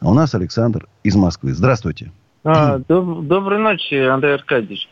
А 0.00 0.10
у 0.10 0.14
нас 0.14 0.34
Александр 0.34 0.88
из 1.02 1.14
Москвы. 1.14 1.52
Здравствуйте. 1.52 2.10
А, 2.44 2.78
доб- 2.88 3.22
доброй 3.22 3.58
ночи, 3.58 3.94
Андрей 3.94 4.34
Аркадьевич. 4.34 4.88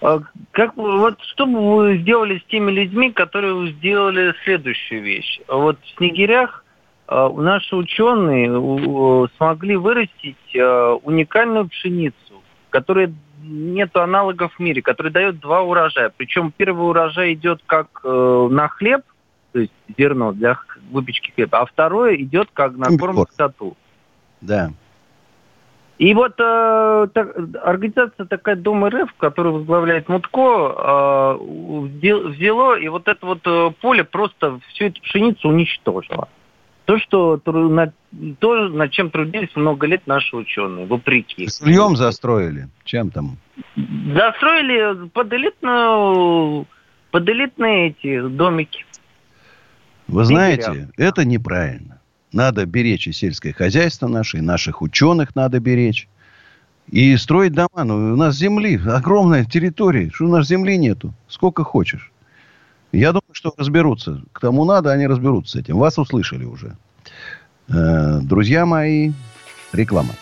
А, 0.00 0.20
как, 0.52 0.76
вот 0.76 1.20
что 1.32 1.46
бы 1.46 1.76
вы 1.76 1.98
сделали 1.98 2.38
с 2.38 2.44
теми 2.44 2.70
людьми, 2.70 3.12
которые 3.12 3.72
сделали 3.72 4.34
следующую 4.44 5.02
вещь? 5.02 5.40
Вот 5.48 5.78
в 5.80 5.96
Снегирях 5.96 6.64
а, 7.06 7.28
наши 7.30 7.74
ученые 7.74 9.28
смогли 9.36 9.76
вырастить 9.76 10.56
а, 10.56 10.94
уникальную 10.94 11.68
пшеницу, 11.68 12.42
которая 12.70 13.12
нет 13.42 13.96
аналогов 13.96 14.52
в 14.54 14.60
мире, 14.60 14.82
которая 14.82 15.12
дает 15.12 15.40
два 15.40 15.62
урожая. 15.62 16.12
Причем 16.16 16.52
первый 16.56 16.88
урожай 16.88 17.34
идет 17.34 17.62
как 17.66 18.00
э, 18.04 18.48
на 18.50 18.68
хлеб, 18.68 19.02
то 19.52 19.60
есть 19.60 19.72
зерно 19.96 20.32
для 20.32 20.58
выпечки 20.90 21.30
хлеба, 21.30 21.60
а 21.60 21.66
второе 21.66 22.16
идет 22.16 22.48
как 22.52 22.76
на 22.76 22.96
корм 22.98 23.26
скоту. 23.32 23.76
Да. 24.40 24.72
И 25.98 26.14
вот 26.14 26.34
э, 26.38 27.08
так, 27.12 27.36
организация 27.64 28.24
такая 28.26 28.54
Дом 28.54 28.86
РФ, 28.86 29.12
которую 29.18 29.56
возглавляет 29.56 30.08
Мутко, 30.08 30.38
э, 30.40 31.38
взяло 31.40 32.78
и 32.78 32.86
вот 32.86 33.08
это 33.08 33.26
вот 33.26 33.40
э, 33.44 33.70
поле 33.80 34.04
просто 34.04 34.60
всю 34.68 34.84
эту 34.86 35.02
пшеницу 35.02 35.48
уничтожило. 35.48 36.28
То, 36.84 36.98
что 37.00 37.40
над, 37.44 37.94
то, 38.38 38.68
над 38.68 38.92
чем 38.92 39.10
трудились 39.10 39.54
много 39.56 39.88
лет 39.88 40.06
наши 40.06 40.36
ученые, 40.36 40.86
вопреки. 40.86 41.48
Сырьем 41.48 41.96
застроили? 41.96 42.68
Чем 42.84 43.10
там? 43.10 43.36
Застроили 44.14 45.08
под 45.08 45.32
элитную, 45.32 46.66
под 47.10 47.28
элитные 47.28 47.88
эти 47.88 48.20
домики. 48.28 48.86
Вы 50.06 50.24
знаете, 50.24 50.88
это 50.96 51.24
неправильно. 51.24 51.97
Надо 52.32 52.66
беречь 52.66 53.06
и 53.06 53.12
сельское 53.12 53.52
хозяйство 53.52 54.06
наше, 54.08 54.38
и 54.38 54.42
наших 54.42 54.82
ученых 54.82 55.34
надо 55.34 55.60
беречь. 55.60 56.08
И 56.90 57.16
строить 57.16 57.52
дома. 57.52 57.84
Ну, 57.84 58.14
у 58.14 58.16
нас 58.16 58.36
земли, 58.36 58.80
огромная 58.86 59.44
территория. 59.44 60.10
Что 60.10 60.24
у 60.24 60.28
нас 60.28 60.48
земли 60.48 60.78
нету? 60.78 61.12
Сколько 61.28 61.64
хочешь. 61.64 62.12
Я 62.92 63.08
думаю, 63.08 63.32
что 63.32 63.52
разберутся. 63.56 64.22
К 64.32 64.40
тому 64.40 64.64
надо, 64.64 64.92
они 64.92 65.06
разберутся 65.06 65.58
с 65.58 65.60
этим. 65.60 65.78
Вас 65.78 65.98
услышали 65.98 66.44
уже. 66.44 66.76
Э, 67.68 68.20
друзья 68.22 68.64
мои, 68.64 69.12
реклама. 69.72 70.14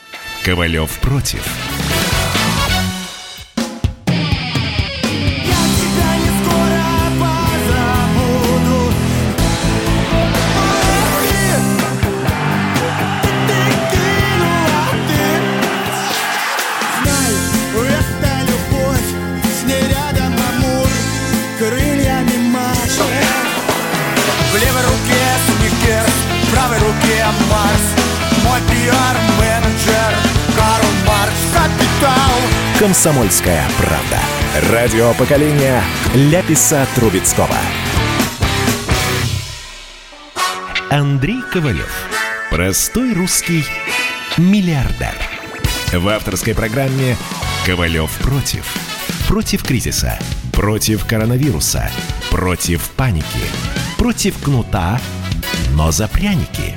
Ковалев 0.44 0.98
против. 1.00 1.65
«Комсомольская 32.86 33.68
правда». 33.78 34.70
Радио 34.70 35.12
поколения 35.14 35.82
Ляписа 36.14 36.86
Трубецкого. 36.94 37.56
Андрей 40.88 41.42
Ковалев. 41.52 41.92
Простой 42.48 43.12
русский 43.12 43.64
миллиардер. 44.38 45.16
В 45.94 46.06
авторской 46.06 46.54
программе 46.54 47.16
«Ковалев 47.66 48.08
против». 48.18 48.64
Против 49.26 49.64
кризиса. 49.64 50.16
Против 50.52 51.04
коронавируса. 51.06 51.90
Против 52.30 52.82
паники. 52.90 53.26
Против 53.98 54.40
кнута, 54.40 55.00
но 55.72 55.90
за 55.90 56.06
пряники. 56.06 56.72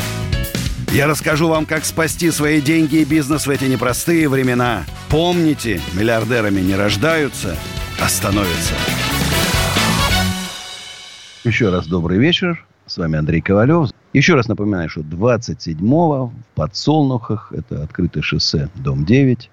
Я 0.92 1.06
расскажу 1.06 1.48
вам, 1.48 1.68
как 1.68 1.86
спасти 1.86 2.32
свои 2.32 2.62
деньги 2.62 2.96
и 2.96 3.06
бизнес 3.06 3.46
в 3.46 3.50
эти 3.52 3.66
непростые 3.66 4.28
времена. 4.28 4.86
Помните, 5.08 5.80
миллиардерами 5.94 6.62
не 6.62 6.74
рождаются, 6.74 7.56
а 8.02 8.10
становятся. 8.10 8.74
Еще 11.44 11.70
раз 11.70 11.86
добрый 11.86 12.18
вечер. 12.18 12.66
С 12.88 12.98
вами 12.98 13.20
Андрей 13.20 13.40
Ковалев. 13.40 13.92
Еще 14.14 14.34
раз 14.34 14.48
напоминаю, 14.48 14.90
что 14.90 15.02
27-го 15.02 16.28
в 16.28 16.56
Подсолнухах, 16.56 17.54
это 17.56 17.84
открытое 17.84 18.24
шоссе, 18.24 18.70
дом 18.74 19.06
9, 19.06 19.52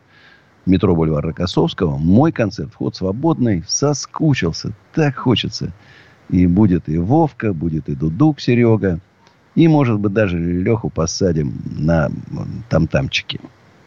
метро 0.65 0.97
Бульвар 0.97 1.23
Рокоссовского, 1.23 1.99
мой 1.99 2.33
концерт, 2.33 2.71
вход 2.73 2.97
свободный, 2.97 3.63
соскучился, 3.69 4.73
так 4.95 5.17
хочется. 5.17 5.75
И 6.31 6.47
будет 6.47 6.89
и 6.89 6.97
Вовка, 6.97 7.53
будет 7.53 7.91
и 7.91 7.95
Дудук 7.95 8.41
Серега. 8.41 9.01
И, 9.57 9.69
может 9.69 9.99
быть, 9.99 10.13
даже 10.13 10.39
Леху 10.39 10.91
посадим 10.91 11.55
на 11.65 12.11
там-тамчики. 12.69 13.41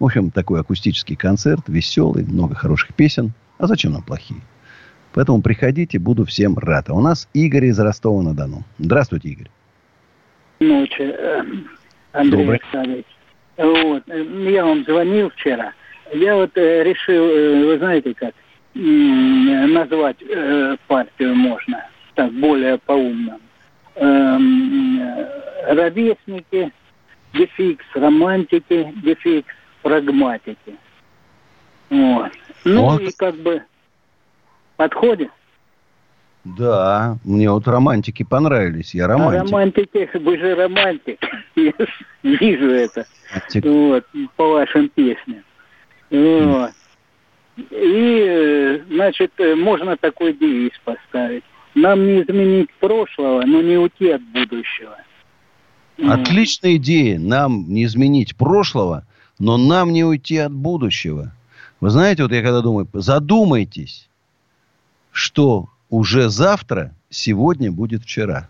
В 0.00 0.04
общем, 0.04 0.30
такой 0.30 0.60
акустический 0.60 1.14
концерт, 1.14 1.68
веселый, 1.68 2.24
много 2.24 2.54
хороших 2.54 2.94
песен. 2.94 3.32
А 3.58 3.66
зачем 3.66 3.92
нам 3.92 4.02
плохие? 4.02 4.40
Поэтому 5.12 5.42
приходите, 5.42 5.98
буду 5.98 6.24
всем 6.24 6.56
рад. 6.58 6.88
А 6.88 6.94
у 6.94 7.00
нас 7.00 7.28
Игорь 7.34 7.66
из 7.66 7.78
Ростова-на-Дону. 7.78 8.64
Здравствуйте, 8.78 9.28
Игорь. 9.28 9.50
Ночи, 10.58 11.02
э, 11.02 11.42
Андрей 12.12 12.44
Добрый. 12.44 12.58
Александрович. 12.58 13.06
Вот, 13.58 14.02
э, 14.08 14.50
я 14.50 14.64
вам 14.64 14.84
звонил 14.84 15.28
вчера. 15.30 15.74
Я 16.14 16.34
вот 16.34 16.56
э, 16.56 16.82
решил, 16.82 17.66
вы 17.66 17.76
знаете 17.78 18.14
как, 18.14 18.34
назвать 18.74 20.16
партию 20.86 21.34
можно 21.34 21.84
так 22.14 22.32
более 22.32 22.78
по-умному 22.78 23.41
эм, 23.96 25.00
ровесники, 25.66 26.72
дефикс 27.32 27.84
романтики, 27.94 28.92
дефикс 29.02 29.54
прагматики. 29.82 30.76
Вот. 31.90 32.32
Ну 32.64 32.82
вот. 32.82 33.02
и 33.02 33.12
как 33.16 33.36
бы 33.36 33.62
подходит. 34.76 35.30
Да, 36.44 37.18
мне 37.24 37.50
вот 37.50 37.68
романтики 37.68 38.24
понравились. 38.24 38.94
Я 38.94 39.06
романтик. 39.06 39.42
А 39.42 39.44
романтики, 39.44 40.10
вы 40.14 40.38
же 40.38 40.54
романтик. 40.54 41.20
Я 41.54 41.72
вижу 42.22 42.70
это. 42.70 43.06
Романтик. 43.30 43.64
Вот, 43.64 44.04
по 44.36 44.48
вашим 44.48 44.88
песням. 44.88 45.44
Вот. 46.10 46.72
И, 47.56 48.82
значит, 48.88 49.32
можно 49.56 49.96
такой 49.96 50.32
девиз 50.32 50.72
поставить. 50.84 51.44
Нам 51.82 52.06
не 52.06 52.22
изменить 52.22 52.70
прошлого, 52.78 53.44
но 53.44 53.60
не 53.60 53.76
уйти 53.76 54.10
от 54.10 54.22
будущего. 54.22 54.96
Отличная 55.98 56.76
идея. 56.76 57.18
Нам 57.18 57.68
не 57.68 57.84
изменить 57.84 58.36
прошлого, 58.36 59.04
но 59.40 59.56
нам 59.56 59.92
не 59.92 60.04
уйти 60.04 60.36
от 60.36 60.52
будущего. 60.52 61.32
Вы 61.80 61.90
знаете, 61.90 62.22
вот 62.22 62.30
я 62.30 62.42
когда 62.42 62.60
думаю, 62.60 62.88
задумайтесь, 62.92 64.08
что 65.10 65.70
уже 65.90 66.28
завтра, 66.30 66.94
сегодня 67.10 67.72
будет 67.72 68.04
вчера. 68.04 68.48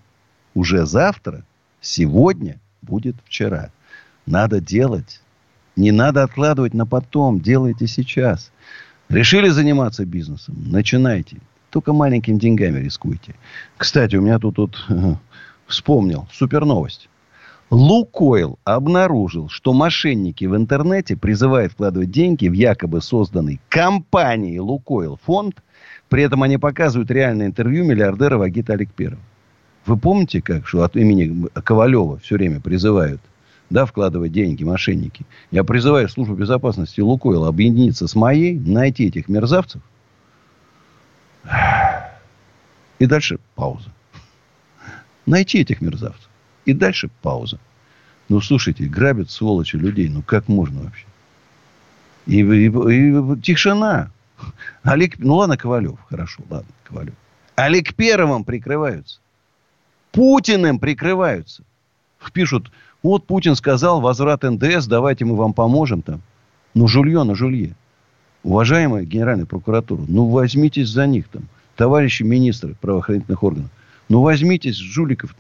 Уже 0.52 0.84
завтра, 0.84 1.46
сегодня 1.80 2.60
будет 2.82 3.16
вчера. 3.24 3.70
Надо 4.26 4.60
делать. 4.60 5.22
Не 5.74 5.90
надо 5.90 6.22
откладывать 6.22 6.74
на 6.74 6.84
потом. 6.84 7.40
Делайте 7.40 7.86
сейчас. 7.86 8.52
Решили 9.08 9.48
заниматься 9.48 10.04
бизнесом? 10.04 10.54
Начинайте. 10.70 11.38
Только 11.72 11.94
маленькими 11.94 12.38
деньгами 12.38 12.80
рискуйте. 12.80 13.34
Кстати, 13.78 14.16
у 14.16 14.20
меня 14.20 14.38
тут, 14.38 14.56
тут 14.56 14.78
вспомнил 15.66 16.28
супер 16.30 16.66
новость. 16.66 17.08
Лукойл 17.70 18.58
обнаружил, 18.64 19.48
что 19.48 19.72
мошенники 19.72 20.44
в 20.44 20.54
интернете 20.54 21.16
призывают 21.16 21.72
вкладывать 21.72 22.10
деньги 22.10 22.46
в 22.46 22.52
якобы 22.52 23.00
созданный 23.00 23.58
компанией 23.70 24.60
Лукойл 24.60 25.18
фонд. 25.24 25.62
При 26.10 26.22
этом 26.22 26.42
они 26.42 26.58
показывают 26.58 27.10
реальное 27.10 27.46
интервью 27.46 27.86
миллиардера 27.86 28.36
Вагита 28.36 28.74
Аликперова. 28.74 29.22
Вы 29.86 29.96
помните, 29.96 30.42
как, 30.42 30.68
что 30.68 30.82
от 30.82 30.94
имени 30.94 31.48
Ковалева 31.54 32.18
все 32.18 32.34
время 32.34 32.60
призывают 32.60 33.22
да, 33.70 33.86
вкладывать 33.86 34.32
деньги 34.32 34.62
мошенники. 34.62 35.24
Я 35.50 35.64
призываю 35.64 36.10
службу 36.10 36.34
безопасности 36.34 37.00
Лукойла 37.00 37.48
объединиться 37.48 38.06
с 38.06 38.14
моей, 38.14 38.58
найти 38.58 39.06
этих 39.06 39.30
мерзавцев 39.30 39.80
И 42.99 43.06
дальше 43.06 43.38
пауза. 43.54 43.90
Найти 45.26 45.61
этих 45.61 45.80
мерзавцев. 45.80 46.28
И 46.64 46.72
дальше 46.72 47.11
пауза. 47.22 47.58
Ну, 48.28 48.40
слушайте, 48.40 48.84
грабят 48.84 49.30
сволочи 49.30 49.76
людей. 49.76 50.08
Ну, 50.08 50.22
как 50.22 50.49
можно 50.49 50.82
вообще? 50.82 51.06
И, 52.26 52.40
и, 52.40 52.66
и 52.68 53.40
тишина. 53.40 54.11
Олег, 54.82 55.18
ну 55.18 55.37
ладно, 55.37 55.56
Ковалев, 55.56 55.99
хорошо, 56.08 56.42
ладно, 56.49 56.72
Ковалев. 56.84 57.14
Олег 57.56 57.94
Первым 57.94 58.44
прикрываются. 58.44 59.20
Путиным 60.11 60.78
прикрываются. 60.78 61.62
Пишут, 62.32 62.70
вот 63.02 63.26
Путин 63.26 63.56
сказал, 63.56 64.00
возврат 64.00 64.42
НДС, 64.42 64.87
давайте 64.87 65.25
мы 65.25 65.37
вам 65.37 65.52
поможем 65.54 66.02
там. 66.02 66.22
Ну, 66.75 66.87
жулье 66.88 67.25
на 67.25 67.34
жулье. 67.34 67.75
Уважаемая 68.42 69.04
Генеральная 69.04 69.46
прокуратура, 69.46 70.02
ну, 70.08 70.26
возьмитесь 70.26 70.88
за 70.88 71.06
них 71.06 71.28
там. 71.28 71.42
Товарищи 71.76 72.22
министры 72.22 72.75
правоохранительных 72.80 73.42
органов. 73.42 73.70
Ну, 74.08 74.20
возьмитесь, 74.20 74.76
жуликов. 74.76 75.34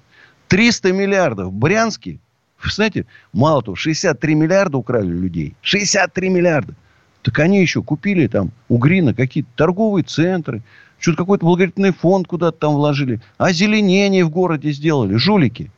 300 0.48 0.92
миллиардов. 0.92 1.48
В 1.48 1.52
Брянске, 1.52 2.18
знаете, 2.62 3.06
мало 3.32 3.62
того, 3.62 3.74
63 3.74 4.34
миллиарда 4.34 4.78
украли 4.78 5.08
людей. 5.08 5.54
63 5.62 6.28
миллиарда. 6.28 6.74
Так 7.22 7.38
они 7.38 7.60
еще 7.60 7.82
купили 7.82 8.26
там 8.26 8.50
у 8.68 8.78
Грина 8.78 9.14
какие-то 9.14 9.50
торговые 9.54 10.04
центры, 10.04 10.62
что-то 10.98 11.18
какой-то 11.18 11.44
благотворительный 11.44 11.92
фонд 11.92 12.26
куда-то 12.26 12.58
там 12.58 12.74
вложили. 12.74 13.20
Озеленение 13.38 14.24
в 14.24 14.30
городе 14.30 14.70
сделали. 14.72 15.16
Жулики. 15.16 15.70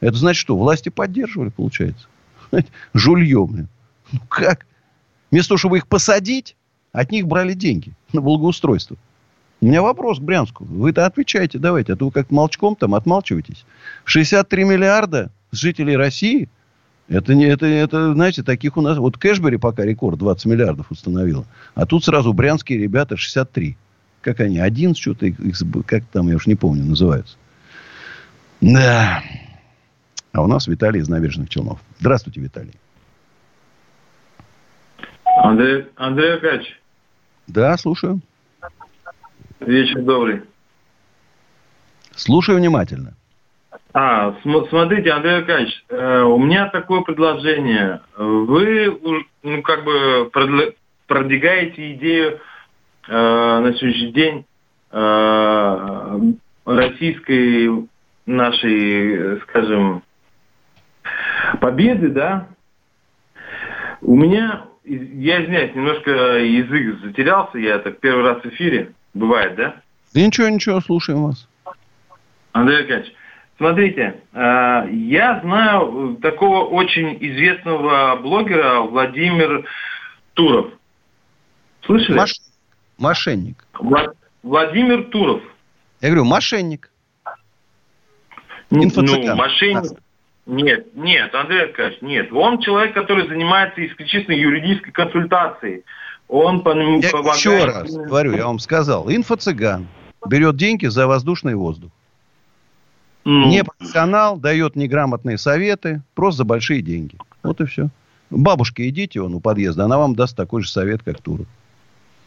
Это 0.00 0.16
значит 0.16 0.40
что? 0.40 0.56
Власти 0.56 0.88
поддерживали, 0.88 1.50
получается. 1.50 2.06
Жулье, 2.94 3.46
блин. 3.46 3.68
Ну 4.12 4.20
как? 4.28 4.66
Вместо 5.30 5.50
того, 5.50 5.58
чтобы 5.58 5.78
их 5.78 5.86
посадить, 5.86 6.56
от 6.92 7.12
них 7.12 7.26
брали 7.26 7.54
деньги 7.54 7.92
на 8.12 8.20
благоустройство. 8.20 8.96
У 9.60 9.66
меня 9.66 9.82
вопрос 9.82 10.18
к 10.18 10.22
Брянску. 10.22 10.64
Вы-то 10.64 11.06
отвечаете, 11.06 11.58
давайте. 11.58 11.92
А 11.92 11.96
то 11.96 12.06
вы 12.06 12.10
как 12.10 12.30
молчком 12.30 12.76
там 12.76 12.94
отмалчиваетесь. 12.94 13.64
63 14.04 14.64
миллиарда 14.64 15.30
жителей 15.52 15.96
России– 15.96 16.48
это, 17.10 17.34
не, 17.34 17.44
это, 17.44 17.66
это, 17.66 18.14
знаете, 18.14 18.44
таких 18.44 18.76
у 18.76 18.80
нас... 18.80 18.96
Вот 18.96 19.18
Кэшбери 19.18 19.56
пока 19.56 19.84
рекорд 19.84 20.18
20 20.18 20.46
миллиардов 20.46 20.92
установила. 20.92 21.44
А 21.74 21.84
тут 21.84 22.04
сразу 22.04 22.32
брянские 22.32 22.78
ребята 22.78 23.16
63. 23.16 23.76
Как 24.22 24.38
они? 24.38 24.60
Один 24.60 24.94
что-то, 24.94 25.26
как 25.84 26.04
там, 26.12 26.28
я 26.28 26.36
уж 26.36 26.46
не 26.46 26.54
помню, 26.54 26.84
называются. 26.84 27.36
Да. 28.60 29.24
А 30.32 30.42
у 30.42 30.46
нас 30.46 30.68
Виталий 30.68 31.00
из 31.00 31.08
Набережных 31.08 31.48
Челнов. 31.48 31.80
Здравствуйте, 31.98 32.40
Виталий. 32.40 32.74
Андрей, 35.42 35.86
Андрей 35.96 36.34
Аркадьевич. 36.34 36.80
Да, 37.46 37.76
слушаю. 37.78 38.20
Вечер 39.60 40.02
добрый. 40.02 40.42
Слушаю 42.14 42.58
внимательно. 42.58 43.14
А, 43.92 44.34
смотрите, 44.42 45.10
Андрей 45.10 45.38
Аркадьевич, 45.38 45.84
э, 45.88 46.22
у 46.22 46.38
меня 46.38 46.68
такое 46.68 47.00
предложение. 47.00 48.02
Вы, 48.16 49.24
ну, 49.42 49.62
как 49.62 49.84
бы 49.84 50.30
продвигаете 51.06 51.94
идею 51.94 52.38
э, 53.08 53.12
на 53.12 53.72
сегодняшний 53.74 54.12
день 54.12 54.46
э, 54.92 56.18
российской 56.66 57.88
нашей, 58.26 59.40
скажем, 59.40 60.02
победы, 61.60 62.10
да? 62.10 62.46
У 64.02 64.14
меня, 64.14 64.66
я 64.84 65.42
извиняюсь, 65.42 65.74
немножко 65.74 66.10
язык 66.10 67.00
затерялся, 67.02 67.58
я 67.58 67.78
так 67.78 68.00
первый 68.00 68.24
раз 68.24 68.42
в 68.42 68.46
эфире, 68.46 68.92
бывает, 69.14 69.56
да? 69.56 69.76
Да 70.14 70.20
ничего, 70.20 70.48
ничего, 70.48 70.80
слушаем 70.80 71.24
вас. 71.24 71.48
Андрей 72.52 72.80
Аркадьевич, 72.80 73.14
Смотрите, 73.60 74.22
э, 74.32 74.38
я 74.90 75.38
знаю 75.42 76.16
такого 76.22 76.64
очень 76.64 77.18
известного 77.20 78.16
блогера 78.16 78.80
Владимир 78.80 79.68
Туров. 80.32 80.72
Слышали? 81.84 82.16
Маш... 82.16 82.32
Мошенник. 82.96 83.66
Влад... 83.78 84.16
Владимир 84.42 85.04
Туров. 85.10 85.42
Я 86.00 86.08
говорю, 86.08 86.24
мошенник. 86.24 86.90
Ну, 88.70 88.84
мошенник. 89.36 90.00
Нет, 90.46 90.94
нет, 90.94 91.34
Андрей 91.34 91.64
Аркадьевич, 91.64 92.02
нет. 92.02 92.32
Он 92.32 92.60
человек, 92.60 92.94
который 92.94 93.28
занимается 93.28 93.86
исключительно 93.86 94.34
юридической 94.34 94.90
консультацией. 94.90 95.84
Он 96.28 96.62
по 96.62 96.70
я 96.70 97.10
помогает... 97.10 97.36
Еще 97.36 97.64
раз 97.64 97.92
говорю, 97.94 98.36
я 98.36 98.46
вам 98.46 98.58
сказал. 98.58 99.08
Инфо-цыган 99.08 99.86
берет 100.26 100.56
деньги 100.56 100.86
за 100.86 101.06
воздушный 101.06 101.54
воздух. 101.54 101.90
Ну. 103.24 103.48
Не 103.48 103.64
профессионал, 103.64 104.38
дает 104.38 104.76
неграмотные 104.76 105.38
советы, 105.38 106.02
просто 106.14 106.38
за 106.38 106.44
большие 106.44 106.82
деньги. 106.82 107.18
Вот 107.42 107.60
и 107.60 107.66
все. 107.66 107.88
Бабушке 108.30 108.88
идите, 108.88 109.20
он 109.20 109.34
у 109.34 109.40
подъезда, 109.40 109.84
она 109.84 109.98
вам 109.98 110.14
даст 110.14 110.36
такой 110.36 110.62
же 110.62 110.70
совет, 110.70 111.02
как 111.02 111.20
Туров. 111.20 111.46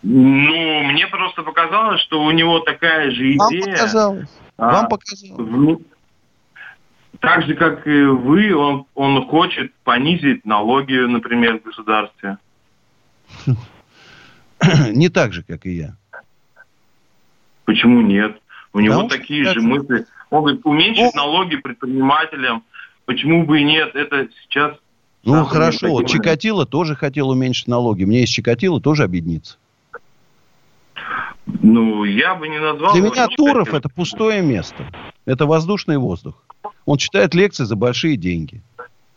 Ну, 0.03 0.83
мне 0.83 1.07
просто 1.07 1.43
показалось, 1.43 2.01
что 2.01 2.21
у 2.21 2.31
него 2.31 2.59
такая 2.59 3.09
же 3.11 3.31
идея. 3.31 3.37
Вам 3.39 3.73
показалось. 3.73 4.29
А, 4.57 4.71
Вам 4.73 4.87
показалось. 4.89 5.79
Так 7.23 7.43
же, 7.43 7.55
как 7.55 7.87
и 7.87 8.03
вы, 8.03 8.53
он, 8.53 8.85
он 8.95 9.25
хочет 9.29 9.73
понизить 9.85 10.43
налоги, 10.43 10.95
например, 10.95 11.61
в 11.61 11.63
государстве. 11.63 12.37
Не 14.91 15.07
так 15.07 15.31
же, 15.31 15.41
как 15.41 15.65
и 15.65 15.71
я. 15.71 15.95
Почему 17.63 18.01
нет? 18.01 18.41
У 18.73 18.81
него 18.81 19.03
такие 19.03 19.45
же 19.45 19.61
мысли 19.61 20.05
могут 20.31 20.65
уменьшить 20.65 21.15
ну, 21.15 21.21
налоги 21.21 21.55
предпринимателям. 21.55 22.65
Почему 23.05 23.45
бы 23.45 23.61
и 23.61 23.63
нет? 23.63 23.95
Это 23.95 24.27
сейчас... 24.41 24.75
Ну, 25.23 25.45
хорошо. 25.45 25.91
Вот 25.91 26.07
Чикатило 26.07 26.65
тоже 26.65 26.95
хотел 26.97 27.29
уменьшить 27.29 27.69
налоги. 27.69 28.03
Мне 28.03 28.23
из 28.23 28.29
Чикатило 28.29 28.81
тоже 28.81 29.03
объединиться. 29.03 29.57
Ну, 31.45 32.03
я 32.03 32.35
бы 32.35 32.49
не 32.49 32.59
назвал... 32.59 32.93
Для 32.93 33.01
меня 33.01 33.27
Туров– 33.27 33.73
это 33.73 33.87
пустое 33.87 34.41
место. 34.41 34.91
Это 35.25 35.45
воздушный 35.45 35.97
воздух. 35.97 36.43
Он 36.85 36.97
читает 36.97 37.33
лекции 37.33 37.63
за 37.63 37.75
большие 37.75 38.17
деньги. 38.17 38.61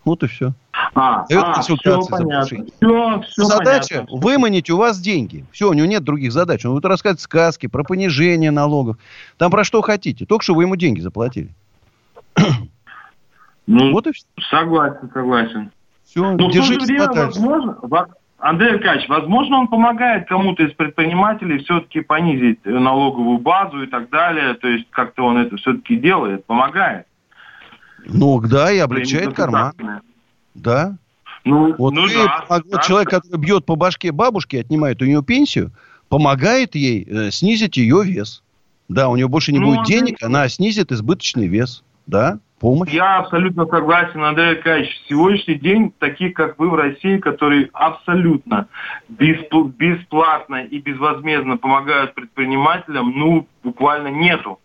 Вот 0.04 0.22
и 0.22 0.28
все. 0.28 0.52
А, 0.94 1.26
Дает 1.26 1.44
а, 1.44 1.54
консультации 1.54 2.00
все 2.00 2.24
понятно. 2.24 2.64
Все, 2.76 3.20
все 3.28 3.44
Задача 3.44 3.94
понятно. 3.96 4.18
выманить 4.18 4.70
у 4.70 4.76
вас 4.76 5.00
деньги. 5.00 5.44
Все, 5.50 5.68
у 5.68 5.72
него 5.72 5.86
нет 5.86 6.04
других 6.04 6.32
задач. 6.32 6.64
Он 6.64 6.74
будет 6.74 6.84
рассказывать 6.84 7.20
сказки 7.20 7.66
про 7.66 7.82
понижение 7.82 8.52
налогов. 8.52 8.96
Там 9.36 9.50
про 9.50 9.64
что 9.64 9.82
хотите. 9.82 10.24
Только 10.24 10.44
что 10.44 10.54
вы 10.54 10.62
ему 10.62 10.76
деньги 10.76 11.00
заплатили. 11.00 11.50
Ну, 13.68 13.90
вот 13.90 14.06
и 14.06 14.12
все. 14.12 14.24
Согласен, 14.48 15.10
согласен. 15.12 15.72
Все, 16.04 16.30
Но 16.34 16.48
держитесь 16.52 16.88
в 16.88 16.96
то 16.96 17.02
же 17.02 17.10
время, 17.10 17.26
возможно, 17.26 17.78
Андрей 18.38 18.74
Аркадьевич, 18.74 19.08
возможно, 19.08 19.58
он 19.58 19.66
помогает 19.66 20.28
кому-то 20.28 20.62
из 20.62 20.72
предпринимателей 20.74 21.58
все-таки 21.64 22.00
понизить 22.00 22.64
налоговую 22.64 23.38
базу 23.38 23.82
и 23.82 23.86
так 23.86 24.08
далее. 24.10 24.54
То 24.54 24.68
есть 24.68 24.86
как-то 24.90 25.24
он 25.24 25.38
это 25.38 25.56
все-таки 25.56 25.96
делает, 25.96 26.44
помогает. 26.44 27.06
Ну, 28.06 28.40
да, 28.40 28.72
и 28.72 28.78
облегчает 28.78 29.34
карман. 29.34 29.72
Да. 30.54 30.96
Ну, 31.44 31.74
вот 31.78 31.92
ну, 31.92 32.08
да, 32.08 32.44
вот 32.48 32.64
да. 32.68 32.80
человек, 32.80 33.10
который 33.10 33.38
бьет 33.38 33.64
по 33.64 33.76
башке 33.76 34.10
бабушки, 34.10 34.56
отнимает 34.56 35.00
у 35.00 35.04
нее 35.04 35.22
пенсию, 35.22 35.70
помогает 36.08 36.74
ей 36.74 37.06
э, 37.08 37.30
снизить 37.30 37.76
ее 37.76 38.02
вес. 38.04 38.42
Да, 38.88 39.08
у 39.08 39.16
нее 39.16 39.28
больше 39.28 39.52
не 39.52 39.60
ну, 39.60 39.74
будет 39.74 39.86
денег, 39.86 40.16
она 40.22 40.48
снизит 40.48 40.90
избыточный 40.90 41.46
вес. 41.46 41.84
Да, 42.06 42.38
помощь. 42.60 42.90
Я 42.90 43.18
абсолютно 43.18 43.66
согласен, 43.66 44.22
Андрей 44.22 44.56
Аркадьевич. 44.56 44.90
Сегодняшний 45.08 45.56
день 45.56 45.92
таких, 45.98 46.34
как 46.34 46.58
вы 46.58 46.70
в 46.70 46.74
России, 46.74 47.18
которые 47.18 47.68
абсолютно 47.72 48.68
бесплатно 49.08 50.64
и 50.64 50.78
безвозмездно 50.78 51.56
помогают 51.56 52.14
предпринимателям, 52.14 53.12
ну, 53.16 53.46
буквально 53.62 54.08
нету. 54.08 54.58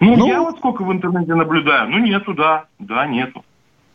Ну, 0.00 0.16
ну, 0.16 0.26
я 0.26 0.40
вот 0.40 0.58
сколько 0.58 0.82
в 0.82 0.92
интернете 0.92 1.34
наблюдаю. 1.34 1.88
Ну, 1.90 1.98
нету, 1.98 2.34
да. 2.34 2.64
Да, 2.78 3.06
нету. 3.06 3.44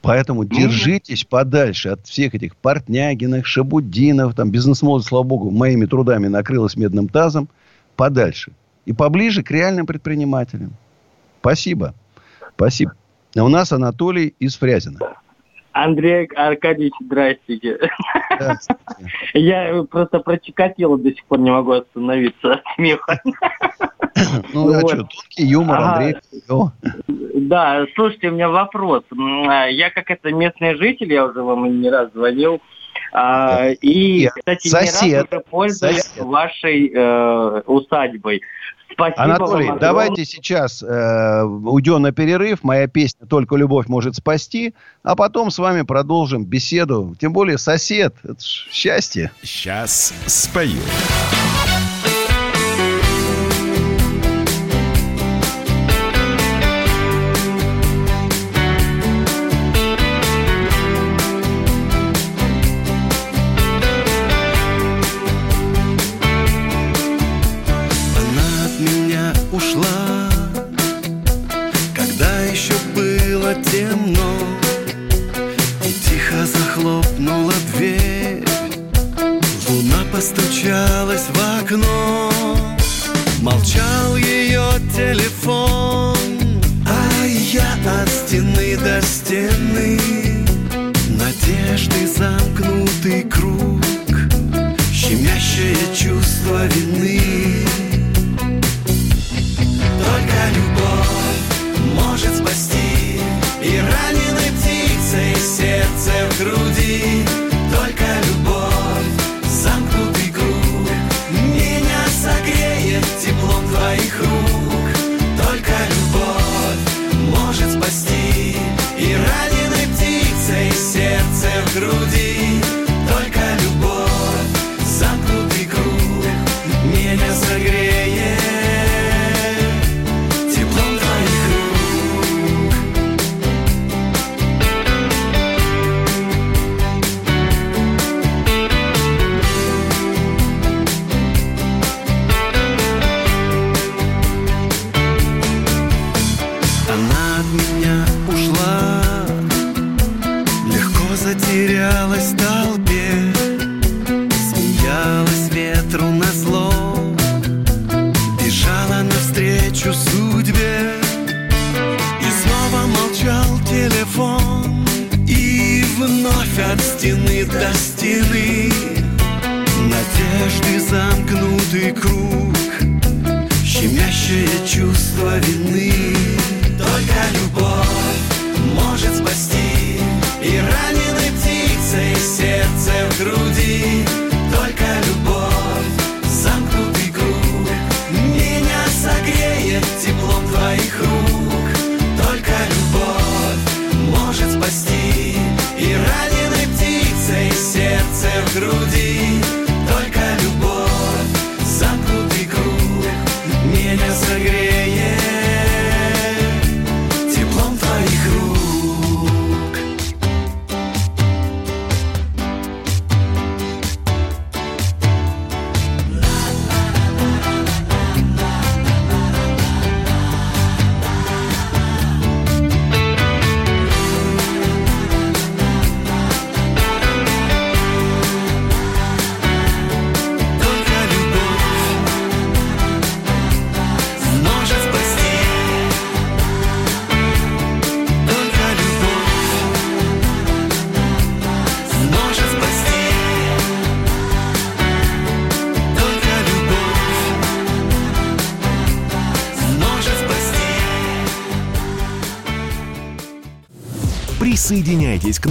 Поэтому 0.01 0.43
ну, 0.43 0.49
держитесь 0.49 1.23
подальше 1.23 1.89
от 1.89 2.08
всех 2.08 2.34
этих 2.34 2.56
Портнягиных, 2.56 3.45
Шабудинов, 3.45 4.34
там 4.34 4.49
бизнес-молодость, 4.49 5.10
слава 5.10 5.23
богу, 5.23 5.51
моими 5.51 5.86
трудами 5.86 6.27
накрылась 6.27 6.75
медным 6.75 7.08
тазом, 7.08 7.49
подальше. 7.95 8.51
И 8.86 8.93
поближе 8.93 9.43
к 9.43 9.51
реальным 9.51 9.86
предпринимателям. 9.86 10.73
Спасибо. 11.39 11.93
Спасибо. 12.56 12.93
А 13.38 13.43
у 13.43 13.47
нас 13.47 13.71
Анатолий 13.71 14.34
из 14.39 14.56
Фрязина. 14.58 14.99
Андрей 15.73 16.25
Аркадьевич, 16.36 16.93
здрасте. 17.01 17.79
Здравствуйте. 18.36 18.81
Я 19.34 19.84
просто 19.89 20.19
про 20.19 20.38
Чикатило 20.38 20.97
до 20.97 21.12
сих 21.12 21.23
пор 21.25 21.39
не 21.39 21.51
могу 21.51 21.71
остановиться 21.71 22.53
от 22.53 22.62
смеха. 22.75 23.21
Ну, 24.53 24.73
а 24.73 24.79
что, 24.81 24.97
тонкий 24.97 25.45
юмор, 25.45 25.79
Андрей. 25.79 26.15
Да, 27.07 27.86
слушайте, 27.95 28.29
у 28.29 28.34
меня 28.34 28.49
вопрос. 28.49 29.03
А, 29.47 29.67
я 29.67 29.89
как 29.89 30.12
это 30.12 30.31
местный 30.31 30.75
житель, 30.75 31.12
я 31.12 31.25
уже 31.25 31.41
вам 31.41 31.81
не 31.81 31.89
раз 31.89 32.12
звонил, 32.13 32.62
а, 33.13 33.69
и, 33.81 34.27
кстати, 34.27 34.67
не 34.67 34.73
раз 34.73 35.27
уже 35.31 35.43
пользуюсь 35.49 36.12
вашей 36.17 36.91
э, 36.93 37.62
усадьбой. 37.65 38.41
Спасибо 38.93 39.23
Анатолий, 39.23 39.67
вам 39.69 39.80
давайте 39.80 40.25
сейчас 40.25 40.84
э, 40.84 41.43
уйдем 41.43 42.01
на 42.01 42.12
перерыв. 42.12 42.63
Моя 42.63 42.88
песня 42.88 43.25
«Только 43.27 43.56
любовь 43.56 43.88
может 43.88 44.15
спасти», 44.15 44.73
а 45.04 45.15
потом 45.15 45.51
с 45.51 45.58
вами 45.58 45.84
продолжим 45.84 46.45
беседу. 46.45 47.15
Тем 47.19 47.34
более 47.34 47.58
сосед, 47.58 48.15
это 48.23 48.41
счастье. 48.41 49.32
Сейчас 49.41 50.13
спою. 50.25 50.82
присоединяйтесь 50.82 51.61
к 51.61 51.61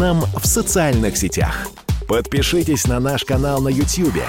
нам 0.00 0.24
в 0.34 0.46
социальных 0.46 1.18
сетях. 1.18 1.68
Подпишитесь 2.08 2.86
на 2.86 3.00
наш 3.00 3.22
канал 3.22 3.60
на 3.60 3.68
YouTube. 3.68 4.22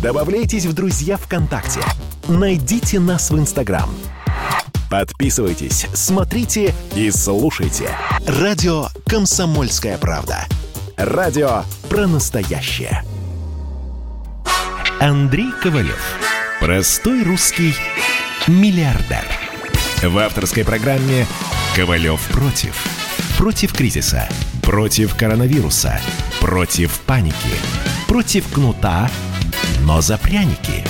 Добавляйтесь 0.00 0.64
в 0.64 0.72
друзья 0.72 1.16
ВКонтакте. 1.16 1.80
Найдите 2.28 3.00
нас 3.00 3.32
в 3.32 3.36
Инстаграм. 3.36 3.90
Подписывайтесь, 4.88 5.88
смотрите 5.92 6.72
и 6.94 7.10
слушайте. 7.10 7.90
Радио 8.28 8.86
«Комсомольская 9.06 9.98
правда». 9.98 10.46
Радио 10.96 11.64
про 11.88 12.06
настоящее. 12.06 13.02
Андрей 15.00 15.50
Ковалев. 15.60 16.00
Простой 16.60 17.24
русский 17.24 17.74
миллиардер. 18.46 19.24
В 20.00 20.16
авторской 20.16 20.64
программе 20.64 21.26
«Ковалев 21.74 22.20
против» 22.28 22.76
Против 23.36 23.72
кризиса. 23.72 24.28
Против 24.68 25.16
коронавируса. 25.16 25.98
Против 26.42 27.00
паники. 27.06 27.56
Против 28.06 28.52
кнута, 28.52 29.08
но 29.86 30.02
за 30.02 30.18
пряники. 30.18 30.84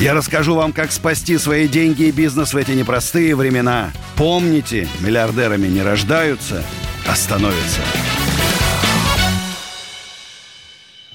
Я 0.00 0.14
расскажу 0.14 0.54
вам, 0.54 0.72
как 0.72 0.90
спасти 0.90 1.36
свои 1.36 1.68
деньги 1.68 2.04
и 2.04 2.10
бизнес 2.10 2.54
в 2.54 2.56
эти 2.56 2.70
непростые 2.70 3.36
времена. 3.36 3.90
Помните, 4.16 4.88
миллиардерами 5.00 5.66
не 5.66 5.82
рождаются, 5.82 6.62
а 7.06 7.14
становятся. 7.14 7.82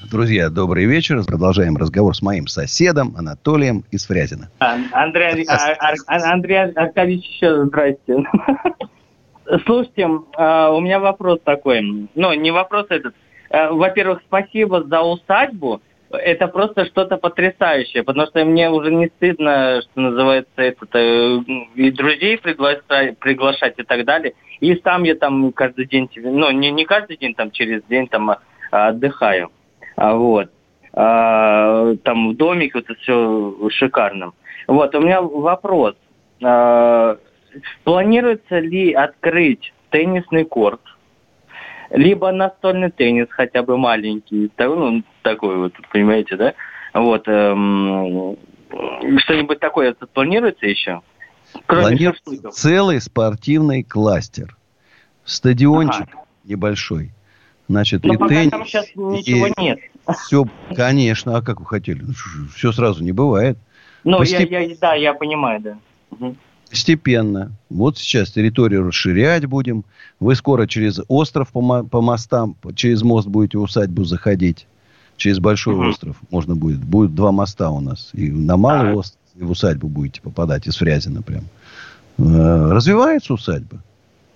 Друзья, 0.08 0.50
добрый 0.50 0.84
вечер. 0.84 1.24
Продолжаем 1.24 1.76
разговор 1.76 2.14
с 2.14 2.22
моим 2.22 2.46
соседом 2.46 3.16
Анатолием 3.16 3.84
из 3.90 4.06
Фрязина. 4.06 4.48
Андрей, 4.60 5.44
Андрей 6.06 6.72
Аркадьевич, 6.76 7.26
еще 7.26 7.64
здрасте. 7.66 8.14
Слушайте, 9.66 10.08
а, 10.36 10.70
у 10.70 10.80
меня 10.80 10.98
вопрос 10.98 11.40
такой. 11.44 12.08
Ну, 12.14 12.32
не 12.34 12.50
вопрос 12.50 12.86
этот. 12.88 13.14
А, 13.50 13.72
во-первых, 13.72 14.20
спасибо 14.26 14.82
за 14.84 15.02
усадьбу. 15.02 15.80
Это 16.10 16.46
просто 16.46 16.84
что-то 16.86 17.16
потрясающее, 17.16 18.04
потому 18.04 18.28
что 18.28 18.44
мне 18.44 18.70
уже 18.70 18.92
не 18.92 19.08
стыдно, 19.08 19.82
что 19.82 20.00
называется, 20.00 20.52
это 20.56 20.86
э, 20.92 21.38
и 21.74 21.90
друзей 21.90 22.38
приглашать, 22.38 23.18
приглашать 23.18 23.74
и 23.78 23.82
так 23.82 24.04
далее. 24.04 24.34
И 24.60 24.76
сам 24.84 25.02
я 25.02 25.16
там 25.16 25.50
каждый 25.52 25.86
день, 25.86 26.08
ну, 26.16 26.50
не, 26.52 26.70
не 26.70 26.84
каждый 26.84 27.16
день, 27.16 27.34
там 27.34 27.50
через 27.50 27.82
день 27.84 28.06
там 28.06 28.30
а, 28.30 28.38
отдыхаю. 28.70 29.50
Вот. 29.96 30.50
Там 30.92 32.30
в 32.30 32.36
домике, 32.36 32.72
вот 32.74 32.84
это 32.84 32.94
все 33.00 33.68
шикарно. 33.70 34.32
Вот, 34.68 34.94
у 34.94 35.00
меня 35.00 35.20
вопрос. 35.20 35.96
Планируется 37.84 38.58
ли 38.58 38.92
открыть 38.92 39.72
теннисный 39.90 40.44
корт? 40.44 40.80
Либо 41.90 42.32
настольный 42.32 42.90
теннис, 42.90 43.28
хотя 43.30 43.62
бы 43.62 43.76
маленький, 43.76 44.50
ну, 44.58 45.02
такой 45.22 45.56
вот, 45.56 45.74
понимаете, 45.92 46.36
да? 46.36 46.54
Вот, 46.92 47.28
эм, 47.28 48.36
что-нибудь 49.18 49.60
такое 49.60 49.94
планируется 50.12 50.66
еще? 50.66 51.02
Планируется 51.66 52.50
целый 52.50 53.00
спортивный 53.00 53.82
кластер. 53.82 54.56
Стадиончик 55.24 56.08
ага. 56.12 56.24
небольшой. 56.44 57.12
Значит, 57.68 58.04
Но 58.04 58.14
и 58.14 58.16
пока 58.16 58.34
теннис, 58.34 58.50
там 58.50 58.66
сейчас 58.66 58.86
ничего 58.94 59.46
и 59.46 59.52
нет. 59.60 59.78
Все, 60.24 60.44
конечно, 60.74 61.36
а 61.36 61.42
как 61.42 61.60
вы 61.60 61.66
хотели? 61.66 62.02
Ну, 62.02 62.12
все 62.54 62.72
сразу 62.72 63.02
не 63.02 63.12
бывает. 63.12 63.56
Ну, 64.04 64.18
Постеп... 64.18 64.50
я, 64.50 64.60
я, 64.60 64.76
да, 64.78 64.94
я 64.94 65.14
понимаю, 65.14 65.60
да. 65.60 65.78
Угу. 66.10 66.36
Постепенно. 66.70 67.52
Вот 67.70 67.98
сейчас 67.98 68.30
территорию 68.30 68.88
расширять 68.88 69.46
будем. 69.46 69.84
Вы 70.20 70.34
скоро 70.34 70.66
через 70.66 71.00
остров 71.08 71.50
по, 71.50 71.60
мо- 71.60 71.84
по 71.84 72.00
мостам, 72.00 72.56
через 72.74 73.02
мост 73.02 73.28
будете 73.28 73.58
в 73.58 73.62
усадьбу 73.62 74.04
заходить. 74.04 74.66
Через 75.16 75.38
большой 75.38 75.74
угу. 75.74 75.84
остров 75.84 76.16
можно 76.30 76.56
будет. 76.56 76.80
Будет 76.84 77.14
два 77.14 77.30
моста 77.30 77.70
у 77.70 77.80
нас. 77.80 78.10
И 78.12 78.30
на 78.30 78.56
малый 78.56 78.92
а. 78.92 78.94
остров, 78.96 79.20
и 79.36 79.44
в 79.44 79.50
усадьбу 79.50 79.88
будете 79.88 80.20
попадать 80.20 80.66
из 80.66 80.76
Фрязина 80.76 81.22
прям. 81.22 81.44
Э, 82.18 82.72
развивается 82.72 83.34
усадьба. 83.34 83.78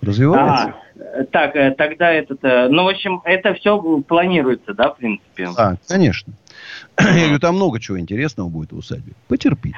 Развивается. 0.01 0.75
А, 0.97 1.23
так, 1.31 1.55
э, 1.55 1.71
тогда 1.71 2.11
этот... 2.11 2.43
Э, 2.43 2.69
ну, 2.69 2.85
в 2.85 2.87
общем, 2.87 3.21
это 3.25 3.53
все 3.53 4.01
планируется, 4.01 4.73
да, 4.73 4.91
в 4.91 4.97
принципе? 4.97 5.49
Да, 5.55 5.77
конечно. 5.87 6.33
Я 6.99 7.23
говорю, 7.23 7.39
там 7.39 7.55
много 7.55 7.79
чего 7.79 7.99
интересного 7.99 8.49
будет 8.49 8.71
в 8.71 8.77
усадьбе. 8.77 9.13
Потерпите. 9.27 9.77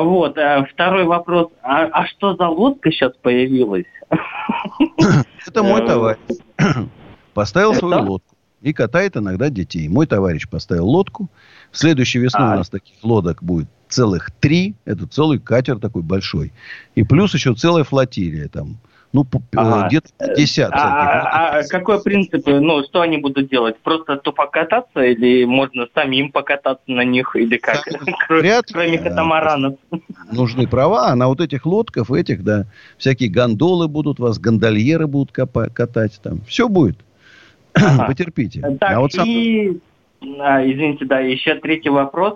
Вот, 0.00 0.36
второй 0.70 1.04
вопрос. 1.04 1.48
А, 1.62 1.84
а 1.92 2.06
что 2.06 2.34
за 2.36 2.48
лодка 2.48 2.90
сейчас 2.90 3.12
появилась? 3.22 3.86
Это 5.46 5.62
мой 5.62 5.86
товарищ. 5.86 6.20
Поставил 7.34 7.74
свою 7.74 8.02
лодку 8.02 8.36
и 8.62 8.72
катает 8.72 9.16
иногда 9.16 9.50
детей. 9.50 9.88
Мой 9.88 10.06
товарищ 10.06 10.48
поставил 10.48 10.86
лодку. 10.86 11.28
В 11.70 11.78
следующей 11.78 12.20
весной 12.20 12.50
а. 12.50 12.54
у 12.54 12.56
нас 12.58 12.70
таких 12.70 12.94
лодок 13.02 13.42
будет 13.42 13.68
целых 13.88 14.30
три. 14.30 14.74
Это 14.84 15.06
целый 15.06 15.38
катер 15.38 15.78
такой 15.78 16.02
большой. 16.02 16.52
И 16.94 17.02
плюс 17.02 17.34
еще 17.34 17.54
целая 17.54 17.84
флотилия 17.84 18.48
там. 18.48 18.78
Ну, 19.12 19.26
ага. 19.56 19.88
где-то 19.88 20.08
50 20.18 20.72
а, 20.72 20.76
а, 20.76 21.58
а 21.58 21.68
какой 21.68 22.02
принцип? 22.02 22.46
Ну, 22.46 22.82
что 22.84 23.02
они 23.02 23.18
будут 23.18 23.50
делать? 23.50 23.76
Просто 23.80 24.16
тупо 24.16 24.46
кататься 24.46 25.00
или 25.00 25.44
можно 25.44 25.86
самим 25.94 26.32
покататься 26.32 26.84
на 26.86 27.04
них? 27.04 27.36
Или 27.36 27.58
как? 27.58 27.84
Вряд 28.30 28.64
Кроме 28.72 28.98
катамаранов. 28.98 29.76
Нужны 30.32 30.66
права, 30.66 31.08
а 31.08 31.14
на 31.14 31.28
вот 31.28 31.42
этих 31.42 31.66
лодках, 31.66 32.10
этих, 32.10 32.42
да, 32.42 32.64
всякие 32.96 33.30
гондолы 33.30 33.86
будут 33.86 34.18
вас, 34.18 34.38
гондольеры 34.38 35.06
будут 35.06 35.32
катать 35.32 36.18
там. 36.22 36.40
Все 36.46 36.68
будет. 36.68 36.98
Ага. 37.74 38.06
Потерпите. 38.06 38.60
Так, 38.78 38.92
а 38.92 39.00
вот 39.00 39.12
сам... 39.12 39.26
и... 39.26 39.78
А, 40.40 40.62
извините, 40.62 41.06
да, 41.06 41.20
еще 41.20 41.54
третий 41.54 41.88
вопрос. 41.88 42.34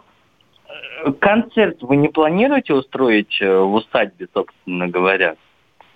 Концерт 1.21 1.83
вы 1.83 1.97
не 1.97 2.09
планируете 2.09 2.73
устроить 2.73 3.37
э, 3.41 3.59
в 3.59 3.75
усадьбе, 3.75 4.29
собственно 4.33 4.89
говоря? 4.89 5.37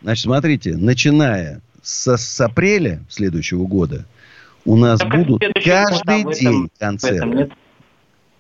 Значит, 0.03 0.25
смотрите, 0.25 0.77
начиная 0.77 1.61
с, 1.83 2.17
с 2.17 2.41
апреля 2.41 3.03
следующего 3.09 3.67
года 3.67 4.07
у 4.65 4.77
нас 4.77 5.01
так 5.01 5.11
будут 5.11 5.43
каждый 5.65 6.23
года, 6.23 6.39
день 6.39 6.49
этом, 6.49 6.71
концерты. 6.79 7.51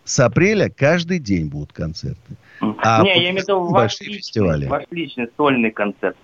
С 0.05 0.20
апреля 0.20 0.68
каждый 0.68 1.18
день 1.18 1.46
будут 1.46 1.73
концерты. 1.73 2.35
А 2.61 3.03
не, 3.03 3.11
я 3.11 3.31
имею 3.31 3.37
в 3.37 3.38
виду 3.42 3.64
ваш 3.68 4.01
личный, 4.01 4.16
фестивали. 4.16 4.66
ваш 4.66 4.85
личный 4.90 5.29
сольный 5.37 5.70
концерт. 5.70 6.16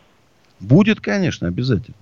Будет, 0.61 1.01
конечно, 1.01 1.49
обязательно. 1.49 1.97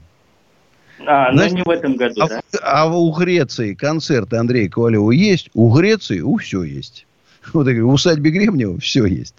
А, 1.06 1.32
но 1.32 1.46
не 1.46 1.62
в 1.62 1.68
этом 1.68 1.96
году, 1.96 2.22
а, 2.22 2.28
да? 2.28 2.40
А 2.62 2.86
у 2.86 3.12
Греции 3.12 3.74
концерты 3.74 4.36
Андрея 4.36 4.68
Ковалева 4.68 5.10
есть? 5.10 5.50
У 5.54 5.72
Греции 5.72 6.20
у 6.20 6.36
все 6.38 6.62
есть. 6.62 7.06
Вот 7.52 7.66
я 7.66 7.74
говорю, 7.74 7.88
в 7.88 7.94
усадьбе 7.94 8.30
Гребнева 8.30 8.78
все 8.80 9.04
есть. 9.06 9.36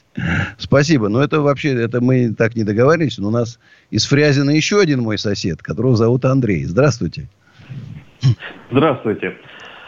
Спасибо. 0.57 1.09
Но 1.09 1.23
это 1.23 1.41
вообще, 1.41 1.73
это 1.73 2.01
мы 2.01 2.33
так 2.33 2.55
не 2.55 2.63
договаривались. 2.63 3.17
Но 3.17 3.29
у 3.29 3.31
нас 3.31 3.59
из 3.89 4.05
Фрязина 4.05 4.51
еще 4.51 4.79
один 4.79 5.01
мой 5.01 5.17
сосед, 5.17 5.61
которого 5.61 5.95
зовут 5.95 6.25
Андрей. 6.25 6.65
Здравствуйте. 6.65 7.27
Здравствуйте. 8.71 9.35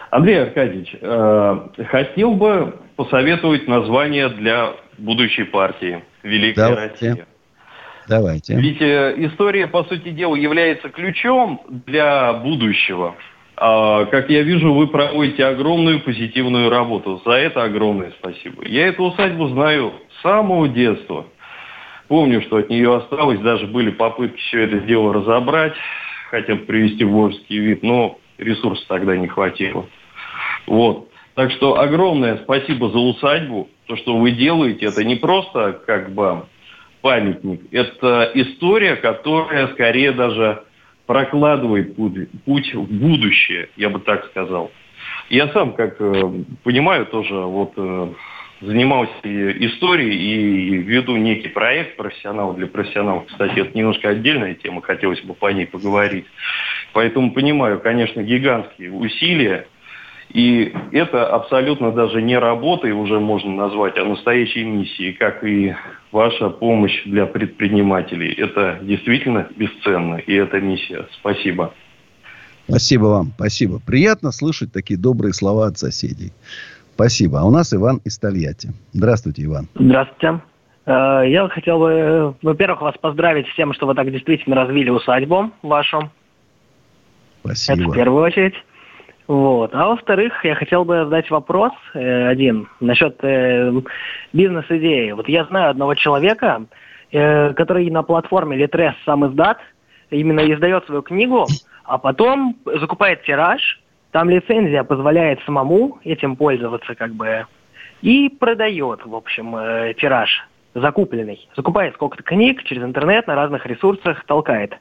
Андрей 0.09 0.43
Аркадьевич, 0.43 0.95
э, 0.99 1.85
хотел 1.89 2.33
бы 2.33 2.75
посоветовать 2.95 3.67
название 3.67 4.29
для 4.29 4.73
будущей 4.97 5.43
партии 5.43 6.03
«Великая 6.23 6.69
Давайте. 6.69 7.09
Россия». 7.09 7.27
Давайте. 8.07 8.55
Ведь 8.55 8.81
э, 8.81 9.15
история, 9.17 9.67
по 9.67 9.83
сути 9.83 10.09
дела, 10.09 10.35
является 10.35 10.89
ключом 10.89 11.61
для 11.85 12.33
будущего. 12.33 13.15
А, 13.59 14.05
как 14.05 14.29
я 14.29 14.43
вижу, 14.43 14.71
вы 14.71 14.85
проводите 14.85 15.43
огромную 15.43 15.99
позитивную 16.01 16.69
работу. 16.69 17.21
За 17.25 17.31
это 17.31 17.63
огромное 17.63 18.13
спасибо. 18.19 18.63
Я 18.67 18.87
эту 18.87 19.05
усадьбу 19.05 19.47
знаю 19.47 19.93
с 20.17 20.21
самого 20.21 20.67
детства. 20.67 21.25
Помню, 22.07 22.41
что 22.43 22.57
от 22.57 22.69
нее 22.69 22.95
осталось, 22.95 23.39
даже 23.39 23.65
были 23.65 23.89
попытки 23.89 24.39
все 24.39 24.61
это 24.61 24.79
дело 24.81 25.11
разобрать, 25.11 25.73
хотя 26.29 26.53
бы 26.53 26.61
привести 26.61 27.03
в 27.03 27.11
божеский 27.11 27.57
вид, 27.57 27.81
но 27.81 28.19
ресурсов 28.37 28.85
тогда 28.87 29.17
не 29.17 29.27
хватило. 29.27 29.87
Вот. 30.67 31.09
Так 31.33 31.51
что 31.51 31.79
огромное 31.79 32.37
спасибо 32.37 32.89
за 32.89 32.99
усадьбу. 32.99 33.69
То, 33.87 33.95
что 33.97 34.17
вы 34.17 34.31
делаете, 34.31 34.85
это 34.85 35.03
не 35.03 35.15
просто 35.15 35.81
как 35.85 36.13
бы 36.13 36.45
памятник, 37.01 37.61
это 37.71 38.31
история, 38.35 38.97
которая 38.97 39.67
скорее 39.69 40.11
даже 40.11 40.63
прокладывает 41.07 41.95
путь, 41.95 42.29
путь 42.45 42.73
в 42.73 42.83
будущее, 42.83 43.69
я 43.77 43.89
бы 43.89 43.99
так 43.99 44.25
сказал. 44.27 44.71
Я 45.29 45.47
сам, 45.49 45.73
как 45.73 45.99
э, 45.99 46.31
понимаю, 46.63 47.05
тоже 47.05 47.33
вот 47.33 47.73
э, 47.77 48.13
занимался 48.61 49.13
историей 49.23 50.15
и 50.15 50.77
веду 50.77 51.15
некий 51.15 51.47
проект 51.47 51.95
профессионал 51.95 52.53
для 52.53 52.67
профессионалов. 52.67 53.25
Кстати, 53.27 53.59
это 53.59 53.77
немножко 53.77 54.09
отдельная 54.09 54.53
тема, 54.55 54.81
хотелось 54.81 55.21
бы 55.21 55.33
по 55.33 55.51
ней 55.51 55.65
поговорить. 55.65 56.25
Поэтому 56.93 57.31
понимаю, 57.31 57.79
конечно, 57.79 58.21
гигантские 58.21 58.91
усилия 58.91 59.67
и 60.29 60.73
это 60.91 61.27
абсолютно 61.27 61.91
даже 61.91 62.21
не 62.21 62.37
работой 62.37 62.91
уже 62.91 63.19
можно 63.19 63.51
назвать, 63.51 63.97
а 63.97 64.03
настоящей 64.03 64.63
миссией, 64.63 65.13
как 65.13 65.43
и 65.43 65.73
ваша 66.11 66.49
помощь 66.49 67.03
для 67.05 67.25
предпринимателей. 67.25 68.33
Это 68.33 68.79
действительно 68.81 69.47
бесценно, 69.55 70.15
и 70.15 70.33
это 70.33 70.59
миссия. 70.59 71.07
Спасибо. 71.19 71.73
Спасибо 72.67 73.05
вам, 73.05 73.31
спасибо. 73.35 73.79
Приятно 73.85 74.31
слышать 74.31 74.73
такие 74.73 74.99
добрые 74.99 75.33
слова 75.33 75.67
от 75.67 75.77
соседей. 75.77 76.33
Спасибо. 76.95 77.39
А 77.39 77.45
у 77.45 77.51
нас 77.51 77.73
Иван 77.73 78.01
из 78.03 78.17
Тольятти. 78.17 78.69
Здравствуйте, 78.91 79.45
Иван. 79.45 79.67
Здравствуйте. 79.75 80.41
Э, 80.85 81.23
я 81.25 81.47
хотел 81.47 81.79
бы, 81.79 82.35
во-первых, 82.41 82.81
вас 82.81 82.95
поздравить 82.99 83.47
с 83.47 83.55
тем, 83.55 83.73
что 83.73 83.87
вы 83.87 83.95
так 83.95 84.11
действительно 84.11 84.55
развили 84.55 84.89
усадьбу 84.89 85.51
вашу. 85.61 86.11
Спасибо. 87.41 87.81
Это 87.81 87.91
в 87.91 87.93
первую 87.93 88.23
очередь. 88.23 88.55
Вот. 89.27 89.71
А 89.73 89.87
во-вторых, 89.87 90.45
я 90.45 90.55
хотел 90.55 90.85
бы 90.85 91.03
задать 91.03 91.29
вопрос 91.29 91.73
э, 91.93 92.27
один 92.27 92.69
насчет 92.79 93.17
э, 93.23 93.71
бизнес-идеи. 94.31 95.11
Вот 95.11 95.27
я 95.27 95.43
знаю 95.45 95.71
одного 95.71 95.95
человека, 95.95 96.63
э, 97.11 97.53
который 97.53 97.89
на 97.89 98.03
платформе 98.03 98.55
Литрес 98.55 98.93
сам 99.05 99.27
издат, 99.27 99.57
именно 100.09 100.39
издает 100.39 100.85
свою 100.85 101.01
книгу, 101.01 101.45
а 101.83 101.97
потом 101.97 102.55
закупает 102.65 103.23
тираж, 103.23 103.81
там 104.11 104.29
лицензия 104.29 104.83
позволяет 104.83 105.41
самому 105.45 105.99
этим 106.05 106.37
пользоваться 106.37 106.95
как 106.95 107.13
бы, 107.13 107.45
и 108.01 108.29
продает, 108.29 109.05
в 109.05 109.13
общем, 109.13 109.55
э, 109.57 109.93
тираж 109.95 110.47
закупленный. 110.73 111.49
Закупает 111.55 111.95
сколько-то 111.95 112.23
книг 112.23 112.63
через 112.63 112.83
интернет 112.83 113.27
на 113.27 113.35
разных 113.35 113.65
ресурсах, 113.65 114.23
толкает. 114.25 114.73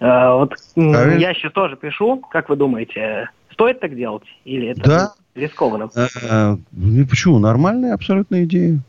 Э, 0.00 0.32
вот 0.32 0.54
а 0.76 1.14
я 1.14 1.32
сейчас 1.32 1.52
тоже 1.52 1.76
пишу, 1.76 2.18
как 2.30 2.50
вы 2.50 2.56
думаете, 2.56 3.30
Стоит 3.56 3.80
так 3.80 3.96
делать? 3.96 4.24
Или 4.44 4.68
это 4.68 4.82
да. 4.82 5.12
рискованно? 5.34 5.88
А, 6.28 6.58
ну, 6.72 7.06
почему? 7.06 7.38
Нормальная 7.38 7.94
абсолютная 7.94 8.44
идея. 8.44 8.80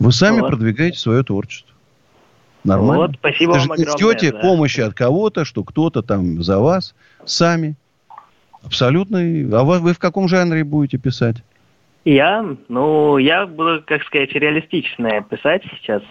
Вы 0.00 0.10
сами 0.10 0.40
вот. 0.40 0.48
продвигаете 0.48 0.98
свое 0.98 1.22
творчество. 1.22 1.72
Нормально. 2.64 3.06
Вот, 3.06 3.14
спасибо 3.14 3.52
Вы 3.52 3.58
вам 3.58 3.76
же 3.76 3.84
не 3.84 3.88
ждете 3.88 4.32
да. 4.32 4.40
помощи 4.40 4.80
от 4.80 4.94
кого-то, 4.94 5.44
что 5.44 5.62
кто-то 5.62 6.02
там 6.02 6.42
за 6.42 6.58
вас. 6.58 6.96
Сами. 7.24 7.76
Абсолютно. 8.64 9.20
А 9.20 9.62
вы, 9.62 9.78
вы 9.78 9.92
в 9.92 10.00
каком 10.00 10.26
жанре 10.26 10.64
будете 10.64 10.98
писать? 10.98 11.36
Я? 12.04 12.44
Ну, 12.68 13.18
я 13.18 13.46
буду, 13.46 13.84
как 13.86 14.02
сказать, 14.02 14.32
реалистичное 14.32 15.22
писать 15.22 15.62
сейчас. 15.78 16.02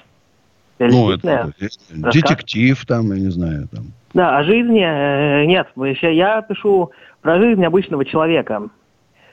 Ну, 0.79 1.11
это, 1.11 1.53
детектив 1.89 2.85
там, 2.85 3.11
я 3.11 3.19
не 3.19 3.31
знаю, 3.31 3.67
там. 3.67 3.87
Да, 4.13 4.37
о 4.37 4.43
жизни 4.43 4.83
э, 4.83 5.45
нет. 5.45 5.67
Я 5.75 6.41
пишу 6.41 6.91
про 7.21 7.39
жизнь 7.39 7.63
обычного 7.65 8.05
человека. 8.05 8.69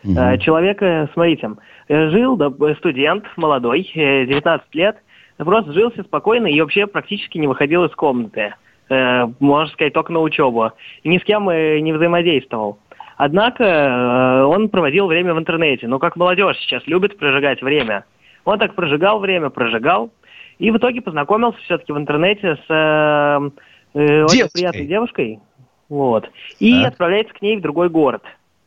Угу. 0.05 0.39
Человека, 0.39 1.09
смотрите, 1.13 1.51
жил 1.89 2.37
да, 2.37 2.51
студент 2.77 3.25
молодой, 3.37 3.91
19 3.93 4.75
лет, 4.75 4.97
просто 5.39 5.73
жил 5.73 5.91
себе 5.91 6.05
спокойно 6.05 6.47
и 6.47 6.61
вообще 6.61 6.87
практически 6.87 7.39
не 7.39 7.49
выходил 7.49 7.85
из 7.85 7.93
комнаты. 7.97 8.55
Э, 8.89 9.27
можно 9.39 9.71
сказать, 9.73 9.93
только 9.93 10.13
на 10.13 10.21
учебу. 10.21 10.73
И 11.03 11.09
ни 11.09 11.19
с 11.19 11.25
кем 11.25 11.49
э, 11.51 11.81
не 11.81 11.93
взаимодействовал. 11.93 12.79
Однако 13.17 13.65
э, 13.65 14.43
он 14.45 14.69
проводил 14.69 15.07
время 15.07 15.35
в 15.35 15.39
интернете. 15.39 15.87
Но 15.89 15.99
как 15.99 16.17
молодежь 16.17 16.57
сейчас 16.59 16.87
любит 16.87 17.19
прожигать 17.19 17.61
время. 17.61 18.05
Он 18.45 18.59
так 18.59 18.75
прожигал 18.75 19.19
время, 19.19 19.51
прожигал. 19.51 20.11
И 20.59 20.71
в 20.71 20.77
итоге 20.79 21.03
познакомился 21.03 21.59
все-таки 21.65 21.93
в 21.93 21.99
интернете 21.99 22.59
с 22.67 23.53
э, 23.95 24.25
очень 24.25 24.49
приятной 24.53 24.87
девушкой. 24.87 25.41
Вот. 25.89 26.29
И 26.59 26.83
а? 26.83 26.89
отправляется 26.89 27.35
к 27.35 27.43
ней 27.43 27.57
в 27.57 27.63
другой 27.63 27.89
город. 27.89 28.23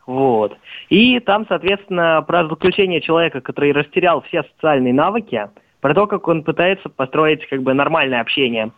Вот. 0.05 0.57
И 0.89 1.19
там, 1.19 1.45
соответственно, 1.47 2.23
про 2.27 2.47
заключение 2.47 3.01
человека, 3.01 3.41
который 3.41 3.71
растерял 3.71 4.21
все 4.23 4.43
социальные 4.55 4.93
навыки, 4.93 5.49
про 5.79 5.93
то, 5.93 6.07
как 6.07 6.27
он 6.27 6.43
пытается 6.43 6.89
построить 6.89 7.47
как 7.47 7.61
бы 7.61 7.73
нормальное 7.73 8.21
общение. 8.21 8.71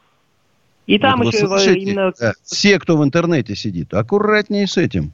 И 0.86 1.00
там 1.00 1.22
вот 1.22 1.34
еще 1.34 1.48
слышите, 1.48 1.80
именно... 1.80 2.12
Да, 2.20 2.34
все, 2.44 2.78
кто 2.78 2.98
в 2.98 3.04
интернете 3.04 3.56
сидит, 3.56 3.94
аккуратнее 3.94 4.68
с 4.68 4.78
этим. 4.78 5.12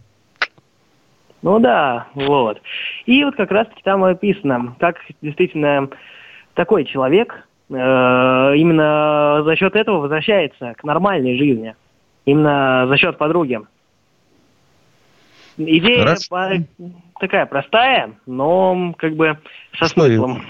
Ну 1.41 1.59
да, 1.59 2.07
вот. 2.15 2.59
И 3.05 3.23
вот 3.23 3.35
как 3.35 3.51
раз-таки 3.51 3.81
там 3.83 4.03
описано, 4.03 4.75
как 4.79 4.97
действительно 5.21 5.89
такой 6.53 6.85
человек 6.85 7.47
именно 7.69 9.43
за 9.43 9.55
счет 9.55 9.75
этого 9.75 9.99
возвращается 9.99 10.73
к 10.77 10.83
нормальной 10.83 11.37
жизни. 11.37 11.75
Именно 12.25 12.87
за 12.87 12.97
счет 12.97 13.17
подруги. 13.17 13.59
Идея 15.57 16.15
по, 16.29 16.51
такая 17.19 17.45
простая, 17.45 18.11
но 18.25 18.93
как 18.97 19.15
бы 19.15 19.37
со 19.77 19.85
Что, 19.85 20.05
смыслом. 20.05 20.41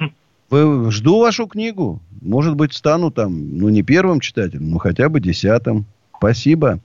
Вы, 0.50 0.92
жду 0.92 1.20
вашу 1.20 1.48
книгу. 1.48 2.00
Может 2.22 2.56
быть, 2.56 2.74
стану 2.74 3.12
там, 3.12 3.58
ну, 3.58 3.70
не 3.70 3.84
первым 3.84 4.20
читателем, 4.20 4.72
но 4.72 4.78
хотя 4.78 5.10
бы 5.10 5.20
десятым. 5.20 5.86
Спасибо. 6.18 6.80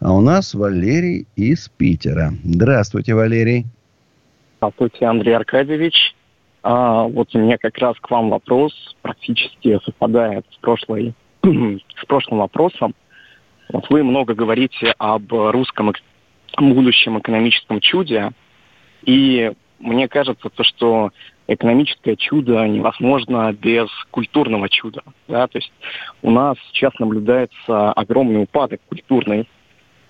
А 0.00 0.12
у 0.12 0.20
нас 0.20 0.54
Валерий 0.54 1.26
из 1.34 1.68
Питера. 1.68 2.32
Здравствуйте, 2.44 3.14
Валерий. 3.14 3.66
Здравствуйте, 4.58 5.06
Андрей 5.06 5.34
Аркадьевич. 5.34 6.15
А, 6.68 7.04
вот 7.04 7.32
у 7.32 7.38
меня 7.38 7.58
как 7.58 7.78
раз 7.78 7.94
к 8.00 8.10
вам 8.10 8.28
вопрос, 8.28 8.72
практически 9.00 9.78
совпадает 9.84 10.44
с, 10.50 10.56
прошлой, 10.56 11.14
с 11.44 12.04
прошлым 12.08 12.40
вопросом. 12.40 12.92
Вот 13.68 13.88
вы 13.88 14.02
много 14.02 14.34
говорите 14.34 14.92
об 14.98 15.32
русском 15.32 15.92
будущем 16.58 17.20
экономическом 17.20 17.78
чуде, 17.78 18.32
и 19.04 19.52
мне 19.78 20.08
кажется, 20.08 20.50
то, 20.50 20.64
что 20.64 21.10
экономическое 21.46 22.16
чудо 22.16 22.66
невозможно 22.66 23.52
без 23.52 23.86
культурного 24.10 24.68
чуда. 24.68 25.04
Да? 25.28 25.46
То 25.46 25.58
есть 25.58 25.72
у 26.22 26.32
нас 26.32 26.56
сейчас 26.72 26.92
наблюдается 26.98 27.92
огромный 27.92 28.42
упадок 28.42 28.80
культурный, 28.88 29.48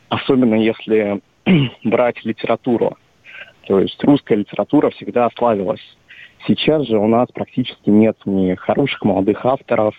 особенно 0.09 0.55
если 0.55 1.21
брать 1.85 2.25
литературу. 2.25 2.97
То 3.67 3.79
есть 3.79 4.03
русская 4.03 4.37
литература 4.37 4.89
всегда 4.89 5.29
славилась. 5.37 5.83
Сейчас 6.47 6.87
же 6.87 6.99
у 6.99 7.07
нас 7.07 7.29
практически 7.33 7.91
нет 7.91 8.17
ни 8.25 8.55
хороших 8.55 9.03
молодых 9.03 9.45
авторов, 9.45 9.95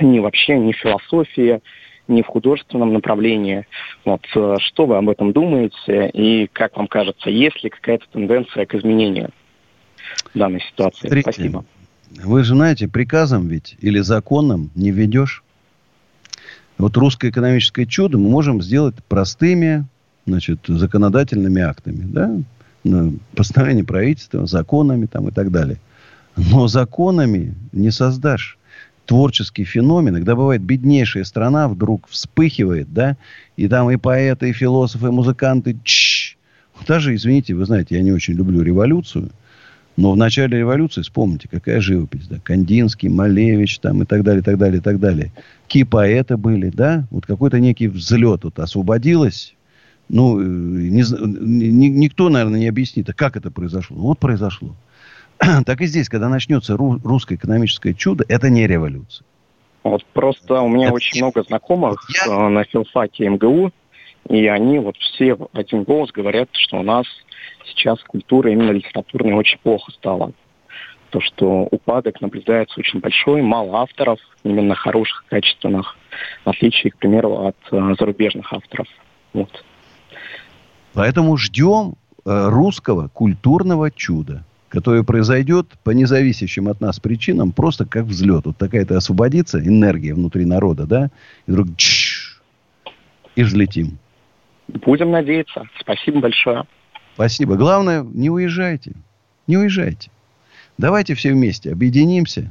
ни 0.00 0.18
вообще 0.18 0.58
ни 0.58 0.72
философии, 0.72 1.60
ни 2.08 2.22
в 2.22 2.26
художественном 2.26 2.92
направлении. 2.92 3.66
Вот, 4.04 4.22
э, 4.34 4.56
что 4.60 4.86
вы 4.86 4.96
об 4.96 5.08
этом 5.08 5.32
думаете 5.32 6.08
и 6.08 6.46
как 6.46 6.76
вам 6.76 6.86
кажется, 6.86 7.30
есть 7.30 7.62
ли 7.62 7.70
какая-то 7.70 8.06
тенденция 8.12 8.66
к 8.66 8.74
изменению 8.74 9.30
данной 10.34 10.60
ситуации? 10.60 11.08
Смотрите, 11.08 11.32
Спасибо. 11.32 11.64
Вы 12.24 12.44
же 12.44 12.54
знаете, 12.54 12.88
приказом 12.88 13.48
ведь 13.48 13.76
или 13.80 14.00
законом 14.00 14.70
не 14.74 14.90
ведешь. 14.90 15.42
Вот 16.78 16.96
русское 16.96 17.30
экономическое 17.30 17.86
чудо 17.86 18.18
мы 18.18 18.28
можем 18.28 18.60
сделать 18.60 18.96
простыми, 19.08 19.86
значит, 20.26 20.60
законодательными 20.66 21.62
актами, 21.62 22.02
да, 22.02 22.36
постановление 23.34 23.84
правительства, 23.84 24.46
законами 24.46 25.06
там 25.06 25.28
и 25.28 25.32
так 25.32 25.50
далее. 25.50 25.78
Но 26.36 26.66
законами 26.66 27.54
не 27.72 27.90
создашь 27.90 28.58
творческий 29.06 29.64
феномен, 29.64 30.14
когда 30.14 30.34
бывает 30.34 30.62
беднейшая 30.62 31.24
страна 31.24 31.68
вдруг 31.68 32.08
вспыхивает, 32.08 32.92
да, 32.92 33.16
и 33.56 33.68
там 33.68 33.90
и 33.90 33.96
поэты, 33.96 34.50
и 34.50 34.52
философы, 34.52 35.08
и 35.08 35.10
музыканты, 35.10 35.76
чш. 35.84 36.36
Даже, 36.86 37.14
извините, 37.14 37.54
вы 37.54 37.64
знаете, 37.66 37.96
я 37.96 38.02
не 38.02 38.12
очень 38.12 38.34
люблю 38.34 38.62
революцию, 38.62 39.30
но 39.96 40.12
в 40.12 40.16
начале 40.16 40.58
революции, 40.58 41.02
вспомните, 41.02 41.48
какая 41.48 41.80
живопись, 41.80 42.26
да, 42.26 42.38
Кандинский, 42.42 43.08
Малевич, 43.08 43.78
там, 43.78 44.02
и 44.02 44.06
так 44.06 44.22
далее, 44.22 44.40
и 44.40 44.44
так 44.44 44.56
далее, 44.56 44.78
и 44.78 44.82
так 44.82 44.98
далее. 44.98 45.32
Какие 45.66 45.82
поэты 45.82 46.36
были, 46.36 46.70
да, 46.70 47.06
вот 47.10 47.26
какой-то 47.26 47.60
некий 47.60 47.88
взлет 47.88 48.44
вот 48.44 48.58
освободилось, 48.58 49.54
ну, 50.12 50.38
э, 50.38 50.44
не, 50.44 51.02
ни, 51.02 51.86
никто, 51.86 52.28
наверное, 52.28 52.60
не 52.60 52.68
объяснит, 52.68 53.08
а 53.08 53.14
как 53.14 53.36
это 53.36 53.50
произошло. 53.50 53.96
Ну, 53.96 54.02
вот 54.04 54.18
произошло. 54.18 54.76
так 55.66 55.80
и 55.80 55.86
здесь, 55.86 56.10
когда 56.10 56.28
начнется 56.28 56.76
русское 56.76 57.36
экономическое 57.36 57.94
чудо, 57.94 58.22
это 58.28 58.50
не 58.50 58.66
революция. 58.66 59.24
Вот 59.82 60.04
просто 60.12 60.60
у 60.60 60.68
меня 60.68 60.88
это 60.88 60.94
очень 60.94 61.18
много 61.18 61.42
знакомых 61.42 62.06
Я... 62.26 62.32
Э, 62.32 62.48
на 62.48 62.62
филфаке 62.64 63.26
МГУ, 63.30 63.72
и 64.28 64.46
они 64.46 64.78
вот 64.80 64.96
все 64.98 65.34
в 65.34 65.48
один 65.54 65.84
голос 65.84 66.12
говорят, 66.12 66.50
что 66.52 66.78
у 66.80 66.82
нас 66.82 67.06
сейчас 67.64 67.98
культура 68.02 68.52
именно 68.52 68.70
литературная 68.70 69.34
очень 69.34 69.58
плохо 69.62 69.90
стала. 69.92 70.32
То, 71.08 71.20
что 71.22 71.68
упадок 71.70 72.20
наблюдается 72.20 72.78
очень 72.78 73.00
большой, 73.00 73.40
мало 73.40 73.80
авторов, 73.80 74.18
именно 74.44 74.74
хороших, 74.74 75.24
качественных, 75.30 75.96
в 76.44 76.50
отличие, 76.50 76.90
к 76.90 76.98
примеру, 76.98 77.46
от 77.46 77.56
э, 77.70 77.94
зарубежных 77.98 78.52
авторов. 78.52 78.86
Вот. 79.32 79.64
Поэтому 80.94 81.36
ждем 81.36 81.94
э, 82.24 82.48
русского 82.48 83.08
культурного 83.08 83.90
чуда 83.90 84.44
которое 84.72 85.02
произойдет 85.02 85.66
по 85.84 85.90
независящим 85.90 86.66
от 86.66 86.80
нас 86.80 86.98
причинам, 86.98 87.52
просто 87.52 87.84
как 87.84 88.06
взлет. 88.06 88.46
Вот 88.46 88.56
такая-то 88.56 88.96
освободится 88.96 89.58
энергия 89.60 90.14
внутри 90.14 90.46
народа, 90.46 90.86
да, 90.86 91.10
и 91.46 91.50
вдруг 91.50 91.68
и 93.36 93.42
взлетим. 93.42 93.98
Будем 94.68 95.10
надеяться. 95.10 95.64
Спасибо 95.78 96.20
большое. 96.20 96.64
Спасибо. 97.14 97.56
Главное, 97.56 98.02
не 98.02 98.30
уезжайте. 98.30 98.92
Не 99.46 99.58
уезжайте. 99.58 100.10
Давайте 100.78 101.14
все 101.14 101.32
вместе 101.32 101.70
объединимся. 101.70 102.50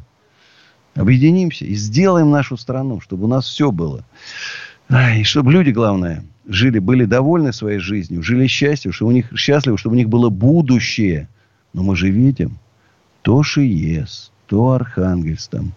Объединимся 0.93 1.65
и 1.65 1.73
сделаем 1.73 2.29
нашу 2.29 2.55
страну, 2.55 3.01
чтобы 3.01 3.25
у 3.25 3.27
нас 3.27 3.45
все 3.45 3.71
было. 3.71 4.03
И 4.91 5.23
чтобы 5.23 5.53
люди, 5.53 5.69
главное, 5.71 6.23
жили, 6.47 6.79
были 6.79 7.05
довольны 7.05 7.53
своей 7.53 7.79
жизнью, 7.79 8.23
жили 8.23 8.47
счастьем, 8.47 8.91
чтобы 8.91 9.11
у 9.11 9.13
них 9.13 9.31
счастливы, 9.35 9.77
чтобы 9.77 9.95
у 9.95 9.97
них 9.97 10.09
было 10.09 10.29
будущее– 10.29 11.27
но 11.73 11.83
мы 11.83 11.95
же 11.95 12.09
видим, 12.09 12.57
то 13.21 13.43
Шиес, 13.43 14.31
то 14.47 14.71
Архангельск, 14.71 15.51
там, 15.51 15.71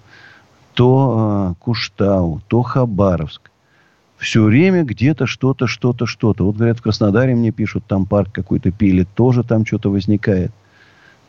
то 0.75 1.53
э, 1.53 1.63
Куштау, 1.63 2.43
то 2.49 2.63
Хабаровск. 2.63 3.51
Все 4.17 4.43
время 4.43 4.85
где-то 4.85 5.27
что-то, 5.27 5.67
что-то, 5.67 6.07
что-то. 6.07 6.45
Вот, 6.45 6.57
говорят, 6.57 6.79
в 6.79 6.83
Краснодаре 6.83 7.35
мне 7.35 7.53
пишут, 7.53 7.85
там 7.87 8.07
парк 8.07 8.33
какой-то 8.33 8.71
пилит, 8.71 9.09
тоже 9.15 9.43
там 9.43 9.67
что-то 9.67 9.91
возникает. 9.91 10.53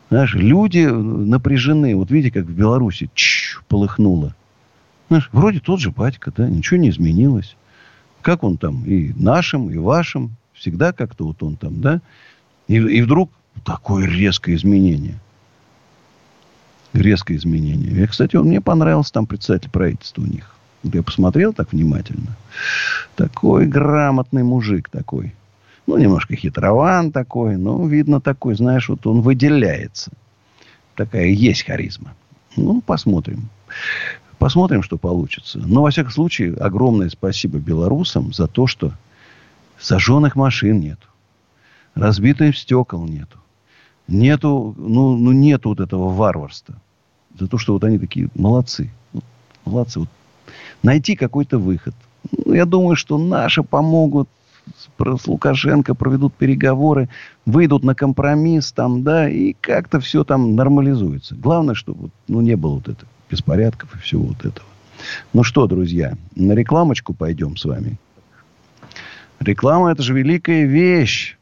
Знаешь, 0.08 0.34
люди 0.34 0.86
напряжены. 0.86 1.94
Вот 1.94 2.10
видите, 2.10 2.40
как 2.40 2.46
в 2.46 2.54
Беларуси 2.54 3.10
чш, 3.14 3.62
полыхнуло. 3.68 4.34
Знаешь, 5.08 5.28
вроде 5.32 5.60
тот 5.60 5.80
же 5.80 5.90
батька, 5.90 6.32
да, 6.36 6.48
ничего 6.48 6.78
не 6.78 6.90
изменилось. 6.90 7.56
Как 8.26 8.42
он 8.42 8.56
там 8.56 8.84
и 8.84 9.12
нашим, 9.14 9.70
и 9.70 9.78
вашим. 9.78 10.32
Всегда 10.52 10.92
как-то 10.92 11.24
вот 11.24 11.42
он 11.42 11.56
там, 11.56 11.80
да. 11.80 12.00
И, 12.66 12.74
и 12.74 13.02
вдруг 13.02 13.30
Такое 13.64 14.06
резкое 14.06 14.54
изменение. 14.54 15.18
Резкое 16.92 17.36
изменение. 17.36 18.04
И, 18.04 18.06
кстати, 18.06 18.36
он 18.36 18.46
мне 18.46 18.60
понравился, 18.60 19.12
там 19.12 19.26
председатель 19.26 19.70
правительства 19.70 20.22
у 20.22 20.26
них. 20.26 20.54
Вот 20.82 20.94
я 20.94 21.02
посмотрел 21.02 21.52
так 21.52 21.72
внимательно. 21.72 22.36
Такой 23.16 23.66
грамотный 23.66 24.42
мужик 24.42 24.88
такой. 24.88 25.34
Ну, 25.86 25.98
немножко 25.98 26.36
хитрован 26.36 27.12
такой. 27.12 27.56
Ну, 27.56 27.86
видно 27.86 28.20
такой, 28.20 28.54
знаешь, 28.54 28.88
вот 28.88 29.06
он 29.06 29.20
выделяется. 29.20 30.12
Такая 30.94 31.26
есть 31.26 31.64
харизма. 31.64 32.14
Ну, 32.56 32.80
посмотрим. 32.80 33.48
Посмотрим, 34.46 34.84
что 34.84 34.96
получится. 34.96 35.58
Но, 35.58 35.82
во 35.82 35.90
всяком 35.90 36.12
случае, 36.12 36.54
огромное 36.54 37.08
спасибо 37.08 37.58
белорусам 37.58 38.32
за 38.32 38.46
то, 38.46 38.68
что 38.68 38.92
сожженных 39.76 40.36
машин 40.36 40.78
нет. 40.78 41.00
Разбитых 41.96 42.56
стекол 42.56 43.06
нету 43.06 43.40
нету, 44.06 44.72
ну, 44.78 45.16
ну 45.16 45.32
нету 45.32 45.70
вот 45.70 45.80
этого 45.80 46.12
варварства. 46.12 46.76
За 47.36 47.48
то, 47.48 47.58
что 47.58 47.72
вот 47.72 47.82
они 47.82 47.98
такие 47.98 48.28
молодцы. 48.36 48.92
Вот, 49.12 49.24
молодцы. 49.64 49.98
Вот. 49.98 50.08
Найти 50.80 51.16
какой-то 51.16 51.58
выход. 51.58 51.96
Ну, 52.44 52.52
я 52.54 52.66
думаю, 52.66 52.94
что 52.94 53.18
наши 53.18 53.64
помогут 53.64 54.28
с 54.78 55.26
Лукашенко 55.26 55.96
проведут 55.96 56.34
переговоры, 56.34 57.08
выйдут 57.46 57.82
на 57.82 57.96
компромисс 57.96 58.70
там, 58.70 59.02
да, 59.02 59.28
и 59.28 59.54
как-то 59.60 59.98
все 59.98 60.22
там 60.22 60.54
нормализуется. 60.54 61.34
Главное, 61.34 61.74
чтобы 61.74 62.10
ну, 62.28 62.40
не 62.42 62.54
было 62.54 62.74
вот 62.74 62.88
этого 62.88 63.08
беспорядков 63.30 63.94
и 63.94 63.98
всего 63.98 64.24
вот 64.24 64.44
этого. 64.44 64.66
Ну 65.32 65.42
что, 65.42 65.66
друзья, 65.66 66.16
на 66.34 66.52
рекламочку 66.52 67.14
пойдем 67.14 67.56
с 67.56 67.64
вами. 67.64 67.98
Реклама– 69.40 69.92
это 69.92 70.02
же 70.02 70.14
великая 70.14 70.64
вещь. 70.64 71.36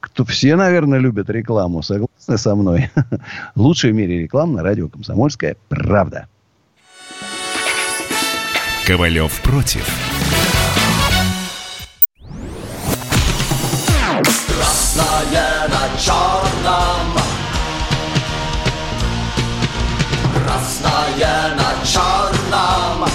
Кто, 0.00 0.24
все, 0.24 0.54
наверное, 0.56 0.98
любят 0.98 1.30
рекламу. 1.30 1.82
Согласны 1.82 2.38
со 2.38 2.54
мной? 2.54 2.90
Лучшая 3.56 3.92
в 3.92 3.94
мире 3.94 4.22
реклама 4.22 4.58
на 4.58 4.62
радио 4.62 4.88
«Комсомольская 4.88 5.56
правда». 5.68 6.28
Ковалев 8.86 9.40
против. 9.40 9.88
Красное 14.46 15.68
на 15.68 15.98
черном 15.98 17.23
Красное 21.14 21.54
на 21.54 21.86
черном 21.86 23.08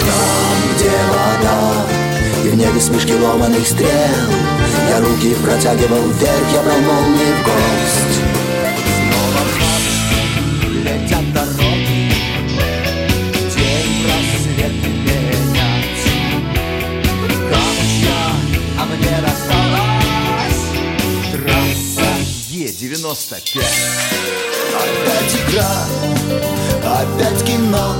Там, 0.00 0.74
где 0.74 0.90
вода 1.10 1.58
И 2.44 2.48
в 2.48 2.54
небе 2.56 2.80
смешки 2.80 3.14
ломаных 3.14 3.66
стрел 3.66 3.90
Я 4.88 5.00
руки 5.00 5.34
протягивал 5.34 6.08
вверх 6.12 6.52
Я 6.54 6.62
брал 6.62 6.78
молнии 6.78 7.34
в 7.34 7.44
гость 7.44 8.07
Е-95 22.80 23.60
Опять 24.76 25.34
игра, 25.34 25.84
опять 26.84 27.44
кино 27.44 27.96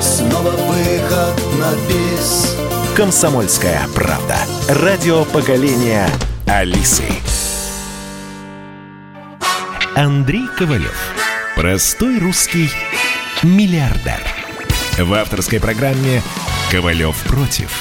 Снова 0.00 0.50
выход 0.50 1.58
на 1.58 1.74
бис 1.86 2.56
Комсомольская 2.96 3.86
правда. 3.94 4.38
Радио 4.68 5.26
поколения 5.26 6.08
Алисы. 6.46 7.04
Андрей 9.94 10.46
Ковалев. 10.56 10.96
Простой 11.56 12.18
русский 12.18 12.70
миллиардер. 13.42 14.22
В 14.96 15.12
авторской 15.12 15.60
программе 15.60 16.22
«Ковалев 16.70 17.16
против». 17.24 17.78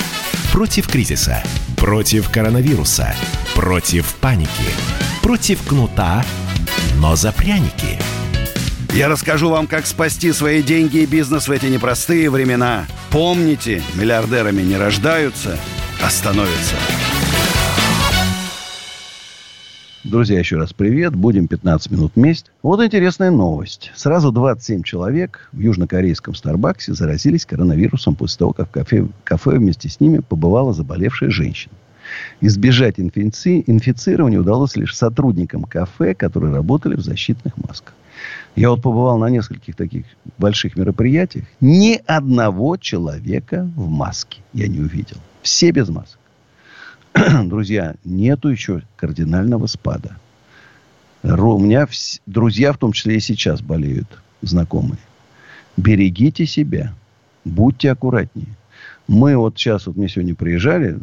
Против 0.51 0.87
кризиса. 0.87 1.41
Против 1.77 2.29
коронавируса. 2.29 3.15
Против 3.55 4.15
паники. 4.15 4.49
Против 5.21 5.61
кнута, 5.67 6.25
но 6.97 7.15
за 7.15 7.31
пряники. 7.31 7.99
Я 8.91 9.07
расскажу 9.07 9.49
вам, 9.49 9.67
как 9.67 9.85
спасти 9.85 10.31
свои 10.31 10.63
деньги 10.63 10.97
и 10.97 11.05
бизнес 11.05 11.47
в 11.47 11.51
эти 11.51 11.67
непростые 11.67 12.31
времена. 12.31 12.87
Помните, 13.11 13.83
миллиардерами 13.93 14.63
не 14.63 14.75
рождаются, 14.75 15.59
а 16.03 16.09
становятся. 16.09 16.75
Друзья, 20.03 20.39
еще 20.39 20.57
раз 20.57 20.73
привет. 20.73 21.15
Будем 21.15 21.47
15 21.47 21.91
минут 21.91 22.13
вместе. 22.15 22.49
Вот 22.63 22.83
интересная 22.83 23.29
новость. 23.29 23.91
Сразу 23.95 24.31
27 24.31 24.81
человек 24.81 25.47
в 25.53 25.59
южнокорейском 25.59 26.33
Старбаксе 26.33 26.93
заразились 26.93 27.45
коронавирусом 27.45 28.15
после 28.15 28.39
того, 28.39 28.53
как 28.53 28.69
в 28.69 28.71
кафе, 28.71 29.07
кафе 29.23 29.51
вместе 29.51 29.89
с 29.89 29.99
ними 29.99 30.19
побывала 30.19 30.73
заболевшая 30.73 31.29
женщина. 31.29 31.73
Избежать 32.41 32.99
инфици... 32.99 33.63
инфицирования 33.67 34.39
удалось 34.39 34.75
лишь 34.75 34.95
сотрудникам 34.95 35.63
кафе, 35.63 36.13
которые 36.13 36.53
работали 36.53 36.95
в 36.95 37.01
защитных 37.01 37.57
масках. 37.57 37.93
Я 38.55 38.69
вот 38.69 38.81
побывал 38.81 39.17
на 39.17 39.29
нескольких 39.29 39.75
таких 39.75 40.05
больших 40.37 40.75
мероприятиях. 40.75 41.45
Ни 41.59 41.99
одного 42.05 42.77
человека 42.77 43.69
в 43.75 43.89
маске 43.89 44.41
я 44.53 44.67
не 44.67 44.79
увидел. 44.79 45.17
Все 45.41 45.71
без 45.71 45.89
масок. 45.89 46.19
Друзья, 47.43 47.95
нету 48.03 48.49
еще 48.49 48.83
кардинального 48.95 49.67
спада. 49.67 50.17
У 51.23 51.59
меня 51.59 51.85
вс... 51.85 52.19
друзья, 52.25 52.73
в 52.73 52.77
том 52.77 52.91
числе 52.91 53.15
и 53.15 53.21
сейчас 53.21 53.61
болеют, 53.61 54.07
знакомые. 54.41 54.99
Берегите 55.77 56.45
себя. 56.45 56.93
Будьте 57.45 57.91
аккуратнее. 57.91 58.47
Мы 59.07 59.35
вот 59.35 59.57
сейчас, 59.57 59.85
вот 59.87 59.97
мне 59.97 60.07
сегодня 60.07 60.33
приезжали, 60.33 60.97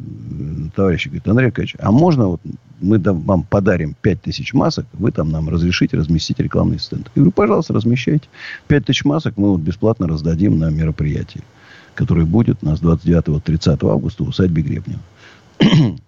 товарищи 0.74 1.09
говорят, 1.09 1.28
Андрей 1.28 1.46
Аркадьевич, 1.48 1.76
а 1.78 1.92
можно 1.92 2.28
вот 2.28 2.40
мы 2.80 2.98
вам 2.98 3.42
подарим 3.42 3.94
5000 4.01 4.55
масок, 4.55 4.86
вы 4.94 5.12
там 5.12 5.30
нам 5.30 5.48
разрешите 5.48 5.96
разместить 5.96 6.38
рекламный 6.40 6.78
стенд. 6.78 7.11
Я 7.14 7.20
говорю, 7.20 7.32
пожалуйста, 7.32 7.74
размещайте. 7.74 8.26
5000 8.68 9.05
масок 9.05 9.36
мы 9.36 9.51
вот 9.51 9.61
бесплатно 9.61 10.09
раздадим 10.09 10.59
на 10.59 10.70
мероприятии, 10.70 11.42
которое 11.94 12.24
будет 12.24 12.59
у 12.62 12.66
нас 12.66 12.80
29-30 12.80 13.90
августа 13.90 14.24
в 14.24 14.28
усадьбе 14.28 14.62
Гребнева. 14.62 15.01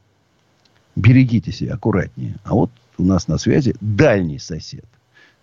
Берегите 0.97 1.53
себя 1.53 1.75
аккуратнее. 1.75 2.37
А 2.45 2.55
вот 2.55 2.71
у 2.99 3.05
нас 3.05 3.29
на 3.29 3.39
связи 3.39 3.75
дальний 3.81 4.39
сосед. 4.39 4.85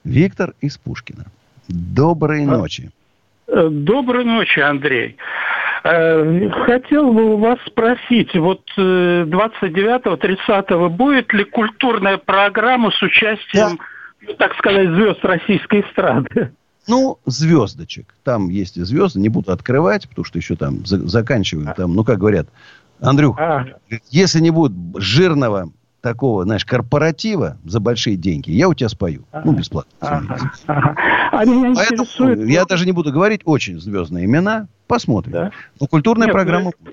Виктор 0.03 0.53
из 0.61 0.77
Пушкина. 0.77 1.25
Доброй 1.67 2.45
ночи. 2.45 2.91
Доброй 3.47 4.25
ночи, 4.25 4.59
Андрей. 4.59 5.17
Э, 5.83 6.49
Хотел 6.65 7.13
бы 7.13 7.35
у 7.35 7.37
вас 7.37 7.57
спросить, 7.65 8.35
вот 8.35 8.61
29-30 8.77 10.89
будет 10.89 11.31
ли 11.33 11.43
культурная 11.45 12.17
программа 12.17 12.91
с 12.91 13.01
участием, 13.01 13.79
ну, 14.21 14.33
так 14.35 14.53
сказать, 14.57 14.89
звезд 14.89 15.23
российской 15.23 15.81
эстрады? 15.81 16.51
Ну, 16.87 17.17
звездочек. 17.25 18.13
Там 18.23 18.49
есть 18.49 18.77
и 18.77 18.81
звезды. 18.83 19.19
Не 19.19 19.29
буду 19.29 19.51
открывать, 19.51 20.07
потому 20.09 20.25
что 20.25 20.37
еще 20.39 20.55
там 20.55 20.85
за- 20.85 21.07
заканчиваем. 21.07 21.71
Там, 21.75 21.93
ну, 21.93 22.03
как 22.03 22.17
говорят, 22.19 22.47
Андрюх, 23.01 23.37
А, 23.39 23.65
если 24.09 24.39
не 24.39 24.49
будет 24.49 24.73
жирного 24.95 25.69
такого, 26.01 26.43
знаешь, 26.43 26.65
корпоратива 26.65 27.57
за 27.65 27.79
большие 27.79 28.15
деньги, 28.15 28.51
я 28.51 28.69
у 28.69 28.73
тебя 28.73 28.89
спою. 28.89 29.25
Ну, 29.43 29.53
бесплатно. 29.53 29.91
ага, 29.99 30.51
ага. 30.67 30.95
А 31.31 31.45
меня 31.45 31.73
Поэтому 31.75 32.03
интересует... 32.03 32.47
я 32.49 32.65
даже 32.65 32.85
не 32.85 32.91
буду 32.91 33.11
говорить 33.11 33.41
очень 33.45 33.79
звездные 33.79 34.25
имена. 34.25 34.67
Посмотрим. 34.87 35.51
Но 35.79 35.87
культурная 35.87 36.27
Нет, 36.27 36.33
программа 36.33 36.71
ну, 36.83 36.91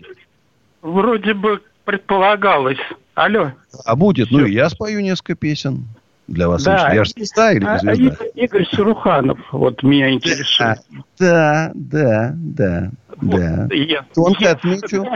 Вроде 0.92 1.34
бы 1.34 1.62
предполагалось. 1.84 2.78
Алло. 3.14 3.52
А 3.84 3.96
будет, 3.96 4.30
ну 4.30 4.44
и 4.44 4.52
я 4.52 4.68
спою 4.68 5.00
несколько 5.00 5.34
песен 5.34 5.86
для 6.28 6.48
вас. 6.48 6.62
Да. 6.64 6.74
лично. 6.74 6.94
Я 6.94 7.04
же 7.04 7.10
звезда 7.12 7.52
или 7.52 7.64
А, 7.64 7.72
не 7.74 7.78
звезда? 7.94 8.04
Игорь, 8.14 8.30
Игорь 8.34 8.66
Суруханов, 8.72 9.38
вот 9.52 9.82
меня 9.82 10.12
интересует. 10.12 10.78
Да, 11.18 11.70
да, 11.74 12.32
да, 12.36 12.90
да. 13.22 13.68
я- 13.72 14.04
Тонко 14.14 14.44
я- 14.44 14.50
отмечу. 14.52 15.06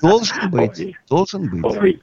Должен 0.00 0.50
быть. 0.50 0.94
Должен 1.08 1.50
быть. 1.50 1.64
Ой, 1.64 2.00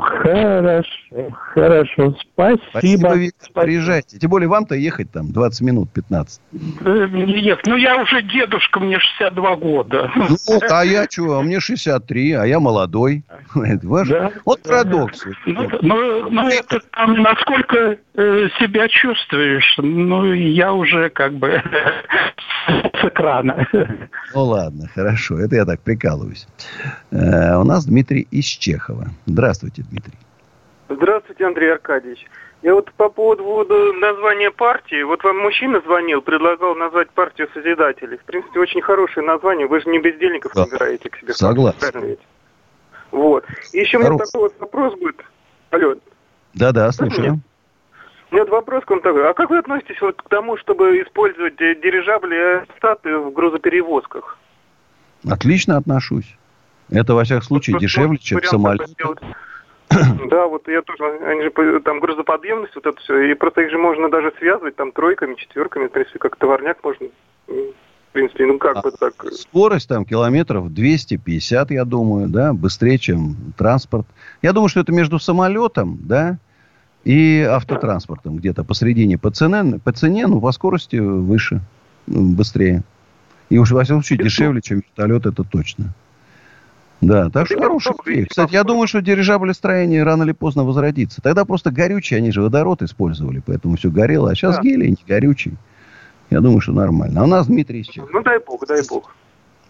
хорошо, 0.00 1.30
хорошо, 1.32 2.14
спасибо. 2.32 2.60
Спасибо, 2.70 3.14
Виктор. 3.14 3.64
Приезжайте. 3.64 4.18
Тем 4.18 4.30
более 4.30 4.48
вам-то 4.48 4.74
ехать 4.74 5.10
там 5.12 5.32
20 5.32 5.60
минут, 5.62 5.90
15. 5.92 6.40
Э, 6.84 7.06
Нет, 7.10 7.60
ну 7.66 7.76
я 7.76 7.96
уже 8.00 8.22
дедушка, 8.22 8.80
мне 8.80 8.98
62 8.98 9.56
года. 9.56 10.10
Ну, 10.14 10.36
а 10.70 10.84
я 10.84 11.06
что? 11.10 11.38
А 11.38 11.42
мне 11.42 11.60
63, 11.60 12.32
а 12.32 12.44
я 12.44 12.60
молодой. 12.60 13.22
Это 13.54 13.86
ваш- 13.88 14.08
Вот 14.44 14.62
парадокс. 14.62 15.24
Ну, 15.46 15.68
ну, 15.82 16.30
ну, 16.30 16.48
это 16.48 16.80
там 16.92 17.22
насколько 17.22 17.96
э, 18.14 18.48
себя 18.58 18.88
чувствуешь, 18.88 19.74
ну, 19.78 20.32
я 20.32 20.72
уже 20.72 21.10
как 21.10 21.34
бы 21.34 21.62
с 23.04 23.08
экрана. 23.08 23.68
Ну 24.34 24.44
ладно, 24.44 24.88
хорошо. 24.94 25.38
Это 25.38 25.56
я 25.56 25.64
так 25.64 25.80
прикалываюсь. 25.80 26.46
Э, 27.10 27.56
у 27.56 27.64
нас 27.64 27.86
Дмитрий 27.86 28.26
из 28.30 28.44
Чехова. 28.44 29.08
Здравствуйте, 29.26 29.82
Дмитрий. 29.90 30.18
Здравствуйте, 30.88 31.46
Андрей 31.46 31.72
Аркадьевич. 31.72 32.26
Я 32.62 32.74
вот 32.74 32.90
по 32.92 33.10
поводу 33.10 33.92
названия 33.92 34.50
партии, 34.50 35.02
вот 35.02 35.22
вам 35.22 35.38
мужчина 35.38 35.82
звонил, 35.84 36.22
предлагал 36.22 36.74
назвать 36.74 37.10
партию 37.10 37.48
Созидателей. 37.52 38.16
В 38.16 38.24
принципе, 38.24 38.58
очень 38.58 38.80
хорошее 38.80 39.26
название, 39.26 39.66
вы 39.66 39.80
же 39.80 39.90
не 39.90 39.98
бездельников 39.98 40.52
Да. 40.54 40.64
набираете 40.64 41.10
к 41.10 41.16
себе. 41.18 41.34
Согласен. 41.34 42.16
Вот. 43.10 43.44
И 43.72 43.78
еще 43.78 43.98
у 43.98 44.00
меня 44.00 44.16
такой 44.16 44.40
вот 44.40 44.54
вопрос 44.58 44.98
будет. 44.98 45.22
Алло, 45.70 45.94
Да-да, 46.54 46.90
слушаю. 46.92 47.40
У 48.30 48.34
меня 48.34 48.44
вот 48.44 48.50
вопрос 48.50 48.84
к 48.84 48.90
вам 48.90 49.00
такой. 49.00 49.28
А 49.28 49.34
как 49.34 49.50
вы 49.50 49.58
относитесь 49.58 50.00
вот 50.00 50.20
к 50.20 50.28
тому, 50.28 50.56
чтобы 50.58 51.02
использовать 51.02 51.56
дирижабли 51.56 52.34
и 52.34 52.38
аэростаты 52.38 53.18
в 53.18 53.32
грузоперевозках? 53.32 54.38
Отлично 55.28 55.76
отношусь. 55.76 56.36
Это, 56.90 57.14
во 57.14 57.24
всяком 57.24 57.42
случае, 57.42 57.78
дешевле, 57.78 58.18
чем 58.18 58.42
самолет. 58.42 58.90
Да, 60.30 60.46
вот 60.46 60.66
я 60.66 60.82
тоже, 60.82 61.04
они 61.24 61.42
же 61.42 61.80
там 61.80 62.00
грузоподъемность, 62.00 62.74
вот 62.74 62.86
это 62.86 62.98
все, 63.00 63.30
и 63.30 63.34
просто 63.34 63.60
их 63.60 63.70
же 63.70 63.78
можно 63.78 64.08
даже 64.08 64.32
связывать 64.38 64.74
там 64.74 64.90
тройками, 64.90 65.34
четверками, 65.34 65.86
в 65.86 65.92
принципе, 65.92 66.18
как 66.18 66.36
товарняк 66.36 66.82
можно, 66.82 67.08
в 67.46 68.12
принципе, 68.12 68.46
ну 68.46 68.58
как 68.58 68.82
бы 68.82 68.90
так. 68.90 69.12
Скорость 69.32 69.88
там 69.88 70.04
километров 70.04 70.72
250, 70.72 71.70
я 71.70 71.84
думаю, 71.84 72.28
да, 72.28 72.52
быстрее, 72.54 72.98
чем 72.98 73.36
транспорт. 73.56 74.06
Я 74.42 74.52
думаю, 74.52 74.68
что 74.68 74.80
это 74.80 74.90
между 74.90 75.20
самолетом, 75.20 75.98
да, 76.00 76.38
и 77.04 77.40
автотранспортом 77.42 78.36
где-то 78.36 78.64
посредине 78.64 79.18
по 79.18 79.30
цене, 79.30 79.78
по 79.78 79.92
цене, 79.92 80.26
ну, 80.26 80.40
по 80.40 80.52
скорости 80.52 80.96
выше, 80.96 81.60
ну, 82.06 82.32
быстрее. 82.34 82.82
И 83.50 83.58
уж, 83.58 83.72
во 83.72 83.84
всяком 83.84 84.02
случае, 84.02 84.24
дешевле, 84.24 84.62
чем 84.62 84.78
вертолет, 84.78 85.26
это 85.26 85.44
точно. 85.44 85.94
Да, 87.00 87.28
так 87.28 87.46
что 87.46 87.60
хороший 87.60 87.92
идея. 88.06 88.26
Кстати, 88.26 88.54
я 88.54 88.64
думаю, 88.64 88.86
что 88.86 89.02
дирижаблестроение 89.02 90.02
рано 90.02 90.22
или 90.22 90.32
поздно 90.32 90.64
возродится. 90.64 91.20
Тогда 91.20 91.44
просто 91.44 91.70
горючий, 91.70 92.16
они 92.16 92.32
же 92.32 92.40
водород 92.40 92.80
использовали, 92.80 93.42
поэтому 93.44 93.76
все 93.76 93.90
горело. 93.90 94.30
А 94.30 94.34
сейчас 94.34 94.56
да. 94.56 94.62
гелий 94.62 94.90
не 94.90 95.04
горючий. 95.06 95.54
Я 96.30 96.40
думаю, 96.40 96.60
что 96.60 96.72
нормально. 96.72 97.20
А 97.20 97.24
у 97.24 97.26
нас 97.26 97.46
Дмитрий 97.46 97.80
из 97.80 97.88
Чехова. 97.88 98.10
Ну, 98.10 98.22
дай 98.22 98.38
бог, 98.38 98.66
дай 98.66 98.80
бог. 98.88 99.14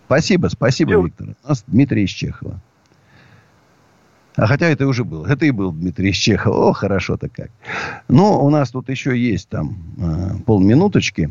Спасибо, 0.06 0.46
спасибо, 0.48 0.92
Все. 0.92 1.02
Виктор. 1.02 1.28
У 1.44 1.48
нас 1.48 1.64
Дмитрий 1.66 2.04
из 2.04 2.10
Чехова. 2.10 2.60
А 4.36 4.46
хотя 4.46 4.66
это 4.66 4.86
уже 4.86 5.04
был. 5.04 5.24
Это 5.26 5.46
и 5.46 5.50
был 5.50 5.72
Дмитрий 5.72 6.10
из 6.10 6.16
Чехова. 6.16 6.70
О, 6.70 6.72
хорошо-то 6.72 7.28
как. 7.28 7.50
Но 8.08 8.44
у 8.44 8.50
нас 8.50 8.70
тут 8.70 8.88
еще 8.88 9.16
есть 9.16 9.48
там 9.48 9.76
э, 9.98 10.42
полминуточки. 10.44 11.30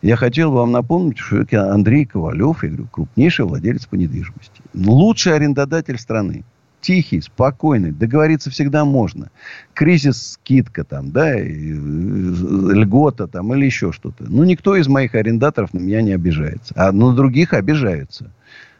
Я 0.00 0.16
хотел 0.16 0.50
вам 0.50 0.72
напомнить, 0.72 1.18
что 1.18 1.38
это 1.38 1.72
Андрей 1.72 2.06
Ковалев, 2.06 2.64
я 2.64 2.70
говорю, 2.70 2.88
крупнейший 2.90 3.44
владелец 3.44 3.86
по 3.86 3.94
недвижимости. 3.94 4.62
Лучший 4.74 5.34
арендодатель 5.34 5.98
страны. 5.98 6.44
Тихий, 6.80 7.20
спокойный, 7.20 7.92
договориться 7.92 8.50
всегда 8.50 8.84
можно. 8.84 9.30
Кризис, 9.72 10.32
скидка 10.32 10.82
там, 10.82 11.12
да, 11.12 11.38
льгота 11.38 13.28
там 13.28 13.54
или 13.54 13.66
еще 13.66 13.92
что-то. 13.92 14.24
Ну, 14.26 14.42
никто 14.42 14.74
из 14.74 14.88
моих 14.88 15.14
арендаторов 15.14 15.72
на 15.74 15.78
меня 15.78 16.02
не 16.02 16.12
обижается. 16.12 16.74
А 16.76 16.90
на 16.90 17.14
других 17.14 17.52
обижаются. 17.52 18.32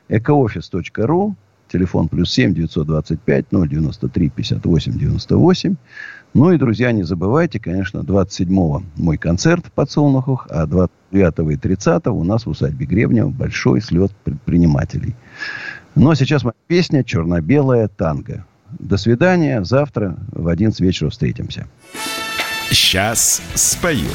Экоофис.ру, 0.09 1.37
телефон 1.73 2.09
плюс 2.09 2.31
7 2.33 2.55
925 2.55 3.47
093 3.51 4.29
58 4.29 4.93
98. 4.99 5.77
Ну 6.35 6.53
и, 6.53 6.59
друзья, 6.59 6.93
не 6.93 7.03
забывайте, 7.03 7.59
конечно, 7.61 7.99
27-го 7.99 8.83
мой 8.97 9.18
концерт 9.18 9.66
в 9.66 9.73
Подсолнухах, 9.73 10.47
а 10.51 10.66
29 10.66 11.53
и 11.53 11.57
30 11.57 12.07
у 12.07 12.25
нас 12.25 12.47
в 12.47 12.51
усадьбе 12.51 12.87
Гребнева 12.87 13.29
большой 13.29 13.83
слет 13.83 14.12
предпринимателей. 14.25 15.14
Ну, 15.95 16.11
а 16.11 16.16
сейчас 16.16 16.43
моя 16.43 16.55
песня 16.68 17.05
«Черно-белая 17.05 17.89
танго». 17.89 18.47
До 18.79 18.97
свидания. 18.97 19.62
Завтра 19.64 20.16
в 20.33 20.49
11 20.49 20.81
вечера 20.81 21.11
встретимся. 21.11 21.66
Сейчас 22.70 23.43
спою. 23.55 24.09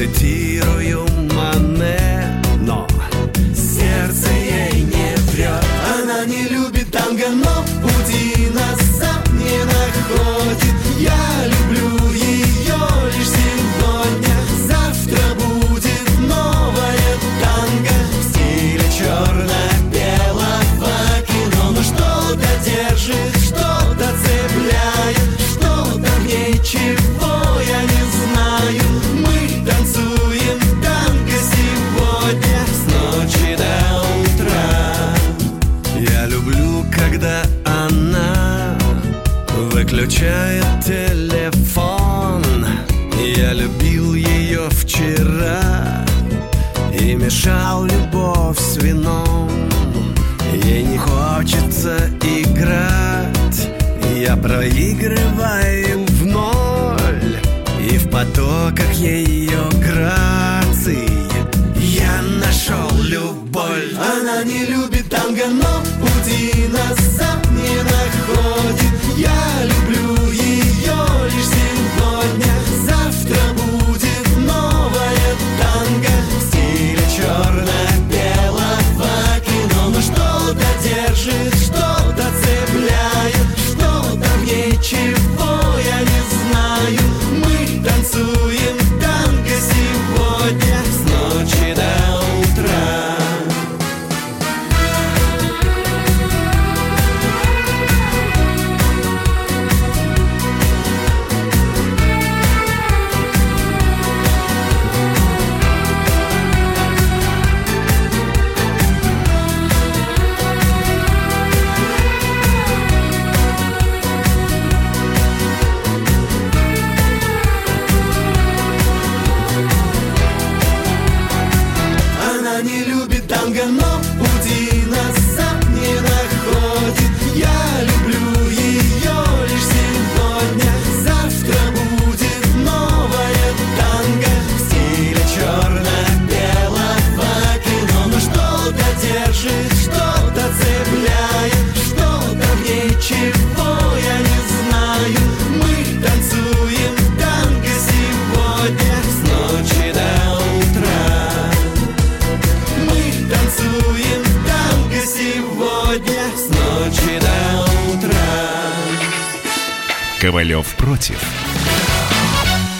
Ковалев 0.00 0.49